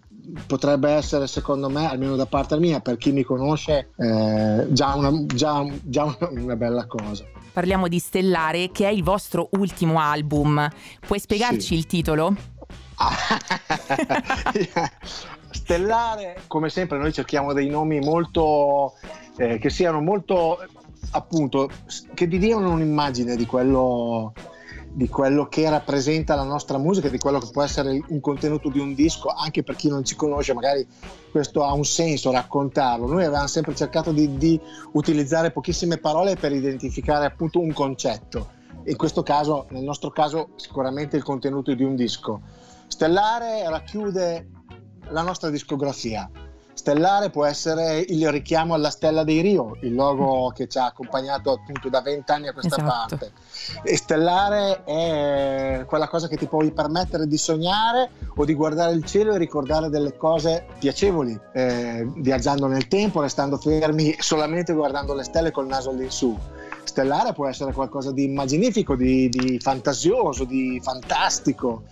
potrebbe 0.47 0.91
essere 0.91 1.27
secondo 1.27 1.69
me, 1.69 1.89
almeno 1.89 2.17
da 2.17 2.27
parte 2.27 2.59
mia, 2.59 2.81
per 2.81 2.97
chi 2.97 3.13
mi 3.13 3.23
conosce, 3.23 3.91
eh, 3.97 4.67
già, 4.71 4.95
una, 4.95 5.11
già- 5.27 5.65
già 5.83 6.05
una- 6.05 6.29
una 6.31 6.57
bella 6.57 6.87
cosa. 6.87 7.25
Parliamo 7.53 7.87
di 7.87 7.99
Stellare, 8.01 8.71
che 8.73 8.87
è 8.89 8.91
il 8.91 9.05
vostro 9.05 9.49
ultimo 9.53 10.01
album. 10.01 10.69
Puoi 11.07 11.21
spiegarci 11.21 11.61
Sì. 11.61 11.75
il 11.75 11.87
titolo? 11.87 12.35
Stellare, 15.51 16.43
come 16.49 16.69
sempre, 16.69 16.99
noi 16.99 17.13
cerchiamo 17.13 17.53
dei 17.53 17.69
nomi 17.69 18.01
molto 18.01 18.95
eh, 19.37 19.59
che 19.59 19.71
siano 19.71 20.01
molto 20.01 20.59
appunto 21.13 21.71
che 22.15 22.29
ti 22.29 22.39
diano 22.39 22.71
un'immagine 22.71 23.37
di 23.37 23.47
quello 23.47 24.33
di 24.95 25.09
quello 25.09 25.49
che 25.49 25.69
rappresenta 25.69 26.37
la 26.37 26.45
nostra 26.45 26.79
musica, 26.79 27.09
di 27.09 27.19
quello 27.19 27.41
che 27.41 27.49
può 27.51 27.63
essere 27.63 28.01
un 28.09 28.21
contenuto 28.21 28.69
di 28.69 28.79
un 28.79 28.95
disco, 28.95 29.29
anche 29.29 29.65
per 29.65 29.75
chi 29.75 29.89
non 29.89 30.05
ci 30.05 30.15
conosce, 30.15 30.55
magari 30.55 30.87
questo 31.33 31.65
ha 31.65 31.73
un 31.73 31.85
senso 31.85 32.31
raccontarlo. 32.31 33.09
Noi 33.09 33.25
avevamo 33.25 33.49
sempre 33.49 33.75
cercato 33.75 34.13
di, 34.13 34.37
di 34.39 34.59
utilizzare 34.93 35.51
pochissime 35.51 35.99
parole 35.99 36.37
per 36.37 36.53
identificare 36.53 37.27
appunto 37.27 37.59
un 37.59 37.73
concetto. 37.73 38.51
In 38.85 38.97
questo 38.97 39.25
caso, 39.25 39.67
nel 39.71 39.83
nostro 39.83 40.11
caso, 40.11 40.51
sicuramente 40.55 41.17
il 41.17 41.25
contenuto 41.25 41.75
di 41.75 41.83
un 41.83 41.97
disco. 41.97 42.43
Stellare 42.87 43.69
racchiude 43.69 44.49
la 45.09 45.23
nostra 45.23 45.51
discografia. 45.51 46.31
Stellare 46.75 47.31
può 47.31 47.45
essere 47.45 48.05
il 48.09 48.31
richiamo 48.31 48.75
alla 48.75 48.91
stella 48.91 49.23
dei 49.23 49.41
Rio, 49.41 49.77
il 49.83 49.95
logo 49.95 50.53
che 50.55 50.67
ci 50.67 50.77
ha 50.77 50.87
accompagnato 50.87 51.53
appunto 51.53 51.89
da 51.89 52.01
vent'anni 52.03 52.49
a 52.49 52.53
questa 52.53 52.77
Esatto. 52.77 53.17
parte. 53.17 53.33
E 53.85 53.97
stellare 53.97 54.83
è 54.85 55.85
quella 55.87 56.09
cosa 56.09 56.27
che 56.27 56.37
ti 56.37 56.47
puoi 56.47 56.73
permettere 56.73 57.27
di 57.27 57.39
sognare 57.39 58.11
o 58.37 58.45
di 58.45 58.55
guardare 58.55 58.93
il 58.93 59.05
cielo 59.05 59.35
e 59.35 59.39
ricordare 59.39 59.89
delle 59.89 60.17
cose 60.17 60.67
piacevoli, 60.79 61.39
eh, 61.53 62.07
viaggiando 62.17 62.67
nel 62.67 62.89
tempo, 62.89 63.21
restando 63.21 63.57
fermi 63.57 64.17
solamente 64.19 64.73
guardando 64.73 65.15
le 65.15 65.23
stelle 65.23 65.53
col 65.53 65.69
naso 65.69 65.91
all'insù. 65.91 66.37
Stellare 66.83 67.33
può 67.33 67.47
essere 67.47 67.73
qualcosa 67.73 68.13
di 68.13 68.25
immaginifico, 68.25 68.97
di, 68.97 69.29
di 69.29 69.59
fantasioso, 69.61 70.45
di 70.45 70.81
fantastico 70.83 71.85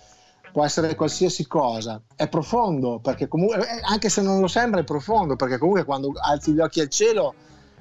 può 0.52 0.64
essere 0.64 0.94
qualsiasi 0.94 1.46
cosa. 1.46 2.00
È 2.14 2.28
profondo, 2.28 3.00
perché 3.00 3.26
comunque, 3.26 3.58
eh, 3.58 3.80
anche 3.90 4.08
se 4.08 4.22
non 4.22 4.40
lo 4.40 4.46
sembra, 4.46 4.80
è 4.80 4.84
profondo, 4.84 5.34
perché 5.34 5.58
comunque 5.58 5.84
quando 5.84 6.12
alzi 6.20 6.52
gli 6.52 6.60
occhi 6.60 6.80
al 6.80 6.88
cielo 6.88 7.34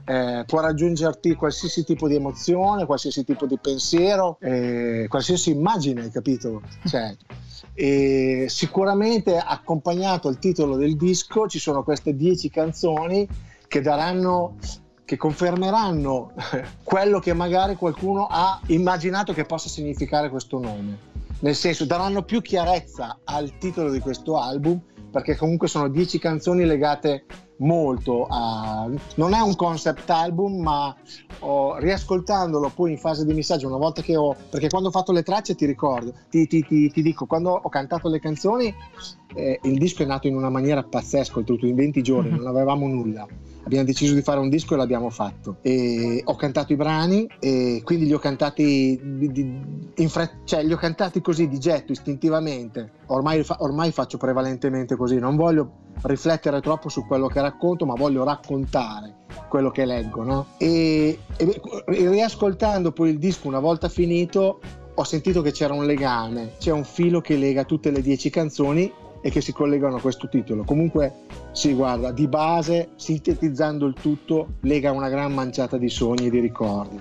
eh, 0.05 0.43
può 0.47 0.61
raggiungerti 0.61 1.35
qualsiasi 1.35 1.83
tipo 1.83 2.07
di 2.07 2.15
emozione, 2.15 2.85
qualsiasi 2.85 3.23
tipo 3.23 3.45
di 3.45 3.57
pensiero, 3.61 4.37
eh, 4.39 5.05
qualsiasi 5.09 5.51
immagine, 5.51 6.03
hai 6.03 6.11
capito? 6.11 6.61
Cioè, 6.85 7.15
e 7.73 8.45
sicuramente 8.49 9.37
accompagnato 9.37 10.27
al 10.27 10.39
titolo 10.39 10.75
del 10.77 10.95
disco 10.95 11.47
ci 11.47 11.59
sono 11.59 11.83
queste 11.83 12.15
dieci 12.15 12.49
canzoni 12.49 13.27
che 13.67 13.81
daranno 13.81 14.57
che 15.05 15.17
confermeranno 15.17 16.31
quello 16.83 17.19
che 17.19 17.33
magari 17.33 17.75
qualcuno 17.75 18.27
ha 18.29 18.59
immaginato 18.67 19.33
che 19.33 19.45
possa 19.45 19.69
significare 19.69 20.29
questo 20.29 20.59
nome 20.59 21.10
nel 21.41 21.55
senso 21.55 21.85
daranno 21.85 22.23
più 22.23 22.41
chiarezza 22.41 23.19
al 23.23 23.57
titolo 23.57 23.91
di 23.91 23.99
questo 23.99 24.37
album 24.37 24.81
perché 25.11 25.35
comunque 25.35 25.67
sono 25.67 25.89
dieci 25.89 26.17
canzoni 26.19 26.65
legate 26.65 27.25
molto 27.57 28.25
a 28.27 28.89
non 29.15 29.33
è 29.33 29.39
un 29.39 29.55
concept 29.55 30.09
album 30.09 30.61
ma 30.61 30.95
ho, 31.39 31.77
riascoltandolo 31.77 32.71
poi 32.73 32.91
in 32.91 32.97
fase 32.97 33.23
di 33.25 33.33
missaggio 33.33 33.67
una 33.67 33.77
volta 33.77 34.01
che 34.01 34.15
ho 34.15 34.35
perché 34.49 34.67
quando 34.67 34.87
ho 34.87 34.91
fatto 34.91 35.11
le 35.11 35.21
tracce 35.21 35.53
ti 35.53 35.65
ricordo 35.65 36.13
ti, 36.29 36.47
ti- 36.47 36.63
ti- 36.65 36.89
ti 36.89 37.01
dico 37.01 37.25
quando 37.25 37.51
ho 37.51 37.69
cantato 37.69 38.09
le 38.09 38.19
canzoni 38.19 38.73
eh, 39.35 39.59
il 39.63 39.77
disco 39.77 40.01
è 40.01 40.05
nato 40.05 40.27
in 40.27 40.35
una 40.35 40.49
maniera 40.49 40.81
pazzesca 40.81 41.37
oltretutto 41.37 41.67
in 41.67 41.75
20 41.75 42.01
giorni 42.01 42.29
non 42.31 42.47
avevamo 42.47 42.87
nulla 42.87 43.27
abbiamo 43.63 43.85
deciso 43.85 44.13
di 44.13 44.21
fare 44.21 44.39
un 44.39 44.49
disco 44.49 44.73
e 44.73 44.77
l'abbiamo 44.77 45.09
fatto. 45.09 45.57
E 45.61 46.21
ho 46.23 46.35
cantato 46.35 46.73
i 46.73 46.75
brani 46.75 47.27
e 47.39 47.81
quindi 47.83 48.05
li 48.05 48.13
ho 48.13 48.19
cantati 48.19 48.99
di- 49.01 49.31
di- 49.31 50.07
fre- 50.07 50.39
cioè 50.45 50.63
li 50.63 50.73
ho 50.73 50.77
cantati 50.77 51.21
così 51.21 51.47
di 51.47 51.59
getto 51.59 51.91
istintivamente. 51.91 52.91
Ormai, 53.07 53.43
fa- 53.43 53.57
ormai 53.59 53.91
faccio 53.91 54.17
prevalentemente 54.17 54.95
così. 54.95 55.17
Non 55.19 55.35
voglio 55.35 55.71
riflettere 56.03 56.61
troppo 56.61 56.89
su 56.89 57.05
quello 57.05 57.27
che 57.27 57.41
racconto 57.41 57.85
ma 57.85 57.93
voglio 57.93 58.23
raccontare 58.23 59.15
quello 59.49 59.69
che 59.69 59.85
leggo 59.85 60.23
no? 60.23 60.45
e, 60.57 61.19
e- 61.37 61.61
e 61.85 62.09
riascoltando 62.09 62.91
poi 62.91 63.09
il 63.11 63.19
disco 63.19 63.47
una 63.47 63.59
volta 63.59 63.87
finito 63.89 64.59
ho 64.93 65.03
sentito 65.03 65.41
che 65.41 65.51
c'era 65.51 65.73
un 65.73 65.85
legame 65.85 66.53
c'è 66.57 66.71
un 66.71 66.85
filo 66.85 67.21
che 67.21 67.35
lega 67.37 67.65
tutte 67.65 67.91
le 67.91 68.01
dieci 68.01 68.29
canzoni 68.29 68.91
e 69.21 69.29
che 69.29 69.41
si 69.41 69.53
collegano 69.53 69.97
a 69.97 70.01
questo 70.01 70.27
titolo. 70.27 70.63
Comunque, 70.63 71.13
sì, 71.51 71.73
guarda, 71.73 72.11
di 72.11 72.27
base, 72.27 72.89
sintetizzando 72.95 73.85
il 73.85 73.93
tutto, 73.93 74.53
lega 74.61 74.91
una 74.91 75.09
gran 75.09 75.33
manciata 75.33 75.77
di 75.77 75.89
sogni 75.89 76.27
e 76.27 76.29
di 76.29 76.39
ricordi. 76.39 76.99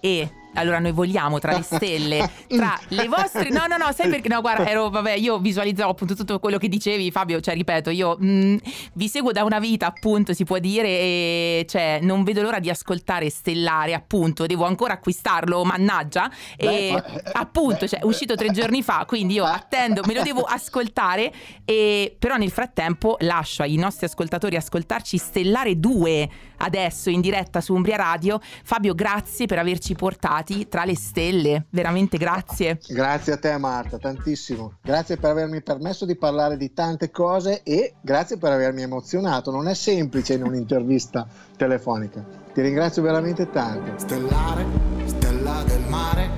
E 0.00 0.30
allora 0.54 0.78
noi 0.78 0.92
vogliamo 0.92 1.38
tra 1.38 1.52
le 1.52 1.62
stelle, 1.68 2.30
tra 2.48 2.78
le 2.88 3.08
vostre... 3.08 3.50
No, 3.50 3.66
no, 3.66 3.76
no, 3.76 3.92
sai 3.92 4.08
perché? 4.08 4.28
No, 4.28 4.40
guarda, 4.40 4.68
ero, 4.68 4.90
vabbè, 4.90 5.12
io 5.12 5.38
visualizzavo 5.38 5.90
appunto 5.90 6.14
tutto 6.14 6.38
quello 6.38 6.58
che 6.58 6.68
dicevi, 6.68 7.10
Fabio, 7.10 7.40
cioè 7.40 7.54
ripeto, 7.54 7.90
io 7.90 8.16
mh, 8.18 8.56
vi 8.94 9.08
seguo 9.08 9.32
da 9.32 9.44
una 9.44 9.58
vita, 9.58 9.86
appunto, 9.86 10.32
si 10.32 10.44
può 10.44 10.58
dire, 10.58 10.88
e 10.88 11.66
cioè 11.68 11.98
non 12.02 12.24
vedo 12.24 12.42
l'ora 12.42 12.58
di 12.58 12.70
ascoltare 12.70 13.30
Stellare, 13.30 13.94
appunto, 13.94 14.46
devo 14.46 14.64
ancora 14.64 14.94
acquistarlo, 14.94 15.64
mannaggia, 15.64 16.30
e 16.56 16.90
ma- 16.92 17.04
appunto, 17.32 17.86
cioè, 17.86 18.00
è 18.00 18.04
uscito 18.04 18.34
tre 18.34 18.50
giorni 18.50 18.82
fa, 18.82 19.04
quindi 19.06 19.34
io 19.34 19.44
attendo, 19.44 20.02
me 20.06 20.14
lo 20.14 20.22
devo 20.22 20.42
ascoltare, 20.42 21.32
e 21.64 22.14
però 22.18 22.36
nel 22.36 22.50
frattempo 22.50 23.16
lascio 23.20 23.62
ai 23.62 23.76
nostri 23.76 24.06
ascoltatori 24.06 24.56
ascoltarci 24.56 25.18
Stellare 25.18 25.78
2 25.78 26.30
adesso 26.58 27.10
in 27.10 27.20
diretta 27.20 27.60
su 27.60 27.74
Umbria 27.74 27.96
Radio. 27.96 28.40
Fabio, 28.62 28.94
grazie 28.94 29.46
per 29.46 29.58
averci 29.58 29.94
portati 30.44 30.68
tra 30.68 30.84
le 30.84 30.94
stelle, 30.94 31.66
veramente 31.70 32.18
grazie. 32.18 32.78
Grazie 32.86 33.32
a 33.32 33.38
te 33.38 33.56
Marta, 33.56 33.98
tantissimo. 33.98 34.74
Grazie 34.82 35.16
per 35.16 35.30
avermi 35.30 35.62
permesso 35.62 36.04
di 36.04 36.16
parlare 36.16 36.56
di 36.56 36.72
tante 36.72 37.10
cose 37.10 37.62
e 37.62 37.94
grazie 38.00 38.36
per 38.36 38.52
avermi 38.52 38.82
emozionato. 38.82 39.50
Non 39.50 39.66
è 39.66 39.74
semplice 39.74 40.34
in 40.34 40.42
un'intervista 40.42 41.26
telefonica. 41.56 42.24
Ti 42.52 42.60
ringrazio 42.60 43.02
veramente 43.02 43.50
tanto. 43.50 43.98
Stellare, 43.98 44.64
stella 45.06 45.62
del 45.66 45.82
mare, 45.88 46.30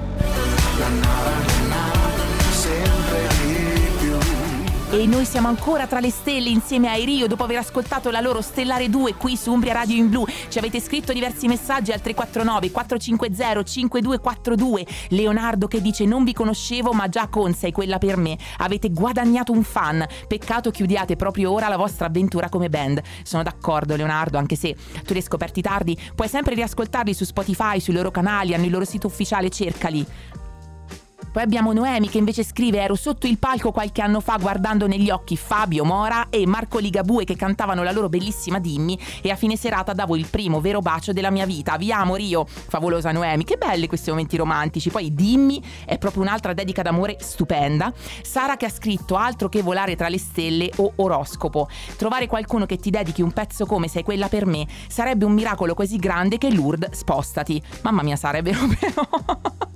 E 4.97 5.05
noi 5.05 5.27
siamo 5.27 5.49
ancora 5.49 5.87
tra 5.87 6.01
le 6.01 6.09
stelle 6.09 6.49
insieme 6.49 6.89
ai 6.89 7.05
Rio 7.05 7.27
dopo 7.27 7.45
aver 7.45 7.59
ascoltato 7.59 8.11
la 8.11 8.23
loro 8.23 8.41
Stellare 8.41 8.89
2 8.89 9.17
qui 9.17 9.37
su 9.37 9.53
Umbria 9.53 9.75
Radio 9.75 9.95
in 9.95 10.09
Blu. 10.09 10.25
Ci 10.49 10.57
avete 10.57 10.81
scritto 10.81 11.13
diversi 11.13 11.47
messaggi 11.49 11.93
al 11.93 12.01
349 12.01 12.71
450 12.71 13.63
5242. 13.63 14.87
Leonardo 15.11 15.69
che 15.69 15.83
dice 15.83 16.07
non 16.07 16.25
vi 16.25 16.33
conoscevo 16.33 16.95
ma 16.95 17.11
già 17.11 17.29
con 17.29 17.53
sei 17.53 17.73
quella 17.73 17.99
per 17.99 18.17
me. 18.17 18.39
Avete 18.57 18.89
guadagnato 18.89 19.53
un 19.53 19.65
fan. 19.65 20.03
Peccato 20.27 20.71
chiudiate 20.71 21.15
proprio 21.15 21.53
ora 21.53 21.69
la 21.69 21.77
vostra 21.77 22.07
avventura 22.07 22.49
come 22.49 22.71
band. 22.71 23.03
Sono 23.23 23.43
d'accordo 23.43 23.97
Leonardo 23.97 24.39
anche 24.39 24.57
se 24.57 24.75
tu 25.05 25.13
li 25.13 25.19
hai 25.19 25.23
scoperti 25.23 25.61
tardi. 25.61 25.99
Puoi 26.15 26.29
sempre 26.29 26.55
riascoltarli 26.55 27.13
su 27.13 27.25
Spotify, 27.25 27.81
sui 27.81 27.93
loro 27.93 28.11
canali, 28.11 28.55
hanno 28.55 28.65
il 28.65 28.71
loro 28.71 28.87
sito 28.87 29.09
ufficiale, 29.09 29.51
cercali. 29.51 30.07
Poi 31.37 31.45
abbiamo 31.45 31.75
Noemi 31.75 32.09
che 32.09 32.17
invece 32.17 32.43
scrive 32.43 32.81
ero 32.81 32.95
sotto 32.95 33.27
il 33.27 33.37
palco 33.37 33.71
qualche 33.71 34.01
anno 34.01 34.21
fa 34.21 34.39
guardando 34.39 34.87
negli 34.87 35.11
occhi 35.11 35.37
Fabio 35.37 35.85
Mora 35.85 36.31
e 36.31 36.47
Marco 36.47 36.79
Ligabue 36.79 37.25
che 37.25 37.37
cantavano 37.37 37.83
la 37.83 37.93
loro 37.93 38.09
bellissima 38.09 38.59
Dimmi 38.59 38.99
e 39.21 39.31
a 39.31 39.37
fine 39.37 39.55
serata 39.55 39.93
davo 39.93 40.17
il 40.17 40.25
primo 40.31 40.63
vero 40.63 40.81
bacio 40.81 41.13
della 41.13 41.29
mia 41.31 41.45
vita. 41.45 41.77
Vi 41.77 41.93
amo 41.93 42.17
Rio, 42.17 42.47
favolosa 42.47 43.13
Noemi, 43.13 43.45
che 43.45 43.59
belli 43.59 43.87
questi 43.87 44.09
momenti 44.09 44.39
romantici. 44.39 44.89
Poi 44.89 45.13
Dimmi 45.13 45.63
è 45.85 45.99
proprio 45.99 46.23
un'altra 46.23 46.55
dedica 46.55 46.81
d'amore 46.81 47.19
stupenda. 47.21 47.93
Sara 48.23 48.57
che 48.57 48.65
ha 48.65 48.71
scritto 48.71 49.17
altro 49.17 49.51
che 49.51 49.61
volare 49.61 49.95
tra 49.95 50.09
le 50.09 50.19
stelle 50.19 50.71
o 50.77 50.95
oroscopo. 50.97 51.69
Trovare 51.99 52.29
qualcuno 52.29 52.65
che 52.65 52.79
ti 52.79 52.89
dedichi 52.89 53.21
un 53.21 53.33
pezzo 53.33 53.67
come 53.67 53.89
sei 53.89 54.05
quella 54.05 54.29
per 54.29 54.47
me 54.47 54.67
sarebbe 54.89 55.27
un 55.27 55.35
miracolo 55.35 55.75
così 55.75 55.99
grande 55.99 56.39
che 56.39 56.51
Lourdes 56.51 56.97
spostati. 56.97 57.63
Mamma 57.83 58.03
mia 58.03 58.17
Sara, 58.17 58.39
è 58.39 58.43
vero 58.43 58.61
però. 58.81 59.76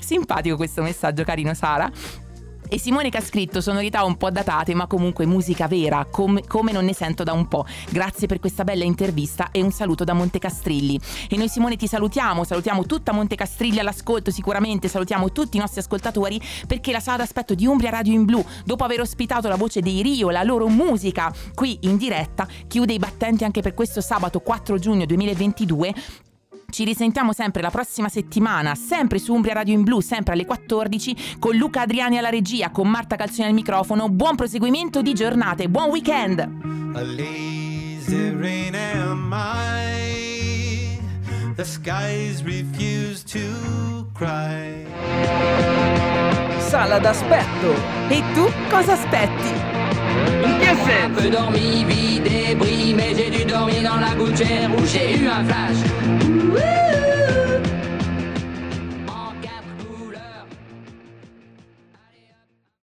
Simpatico 0.00 0.56
questo 0.56 0.82
messaggio, 0.82 1.24
carino 1.24 1.54
Sara. 1.54 1.90
E 2.72 2.78
Simone 2.78 3.10
che 3.10 3.18
ha 3.18 3.20
scritto 3.20 3.60
sonorità 3.60 4.02
un 4.02 4.16
po' 4.16 4.30
datate, 4.30 4.72
ma 4.72 4.86
comunque 4.86 5.26
musica 5.26 5.68
vera, 5.68 6.06
com- 6.10 6.40
come 6.46 6.72
non 6.72 6.86
ne 6.86 6.94
sento 6.94 7.22
da 7.22 7.34
un 7.34 7.46
po'. 7.46 7.66
Grazie 7.90 8.26
per 8.26 8.40
questa 8.40 8.64
bella 8.64 8.82
intervista 8.82 9.50
e 9.50 9.62
un 9.62 9.70
saluto 9.70 10.04
da 10.04 10.14
Montecastrilli. 10.14 10.98
E 11.28 11.36
noi 11.36 11.50
Simone 11.50 11.76
ti 11.76 11.86
salutiamo, 11.86 12.44
salutiamo 12.44 12.86
tutta 12.86 13.12
Montecastrilli 13.12 13.78
all'ascolto 13.78 14.30
sicuramente, 14.30 14.88
salutiamo 14.88 15.32
tutti 15.32 15.58
i 15.58 15.60
nostri 15.60 15.80
ascoltatori 15.80 16.40
perché 16.66 16.92
la 16.92 17.00
sala 17.00 17.18
d'aspetto 17.18 17.54
di 17.54 17.66
Umbria 17.66 17.90
Radio 17.90 18.14
in 18.14 18.24
Blu, 18.24 18.42
dopo 18.64 18.84
aver 18.84 19.00
ospitato 19.00 19.48
la 19.48 19.56
voce 19.56 19.80
dei 19.80 20.00
Rio, 20.00 20.30
la 20.30 20.42
loro 20.42 20.66
musica 20.68 21.30
qui 21.54 21.76
in 21.82 21.98
diretta, 21.98 22.48
chiude 22.68 22.94
i 22.94 22.98
battenti 22.98 23.44
anche 23.44 23.60
per 23.60 23.74
questo 23.74 24.00
sabato 24.00 24.40
4 24.40 24.78
giugno 24.78 25.04
2022 25.04 25.94
ci 26.72 26.84
risentiamo 26.84 27.34
sempre 27.34 27.60
la 27.60 27.70
prossima 27.70 28.08
settimana, 28.08 28.74
sempre 28.74 29.18
su 29.18 29.34
Umbria 29.34 29.52
Radio 29.52 29.74
in 29.74 29.82
Blu, 29.82 30.00
sempre 30.00 30.32
alle 30.32 30.46
14, 30.46 31.36
con 31.38 31.54
Luca 31.54 31.82
Adriani 31.82 32.16
alla 32.16 32.30
regia, 32.30 32.70
con 32.70 32.88
Marta 32.88 33.14
Calzoni 33.14 33.46
al 33.46 33.54
microfono. 33.54 34.08
Buon 34.08 34.36
proseguimento 34.36 35.02
di 35.02 35.12
giornate, 35.12 35.68
buon 35.68 35.90
weekend! 35.90 36.38
A 36.40 37.02
lazy 37.02 38.34
rain 38.34 38.74
am 38.74 39.30
I. 39.30 40.98
The 41.54 41.64
skies 41.64 42.42
refuse 42.42 43.22
to 43.24 44.06
cry. 44.14 44.86
Sala 46.58 46.98
d'aspetto. 46.98 47.74
E 48.08 48.22
tu 48.32 48.50
cosa 48.70 48.94
aspetti? 48.94 49.81
Senso 50.12 50.92
Un 51.04 51.10
peu 51.10 51.28
dormi, 51.28 51.84
vie 51.84 52.20
débris, 52.20 52.94
mais 52.94 53.14
j'ai 53.16 53.30
dû 53.30 53.44
dormir 53.44 53.82
dans 53.82 54.00
la 54.00 54.14
gouttière 54.14 54.70
où 54.76 54.86
j'ai 54.86 55.18
eu 55.18 55.28
un 55.28 55.44
flash. 55.44 55.80
Ouh 56.54 57.31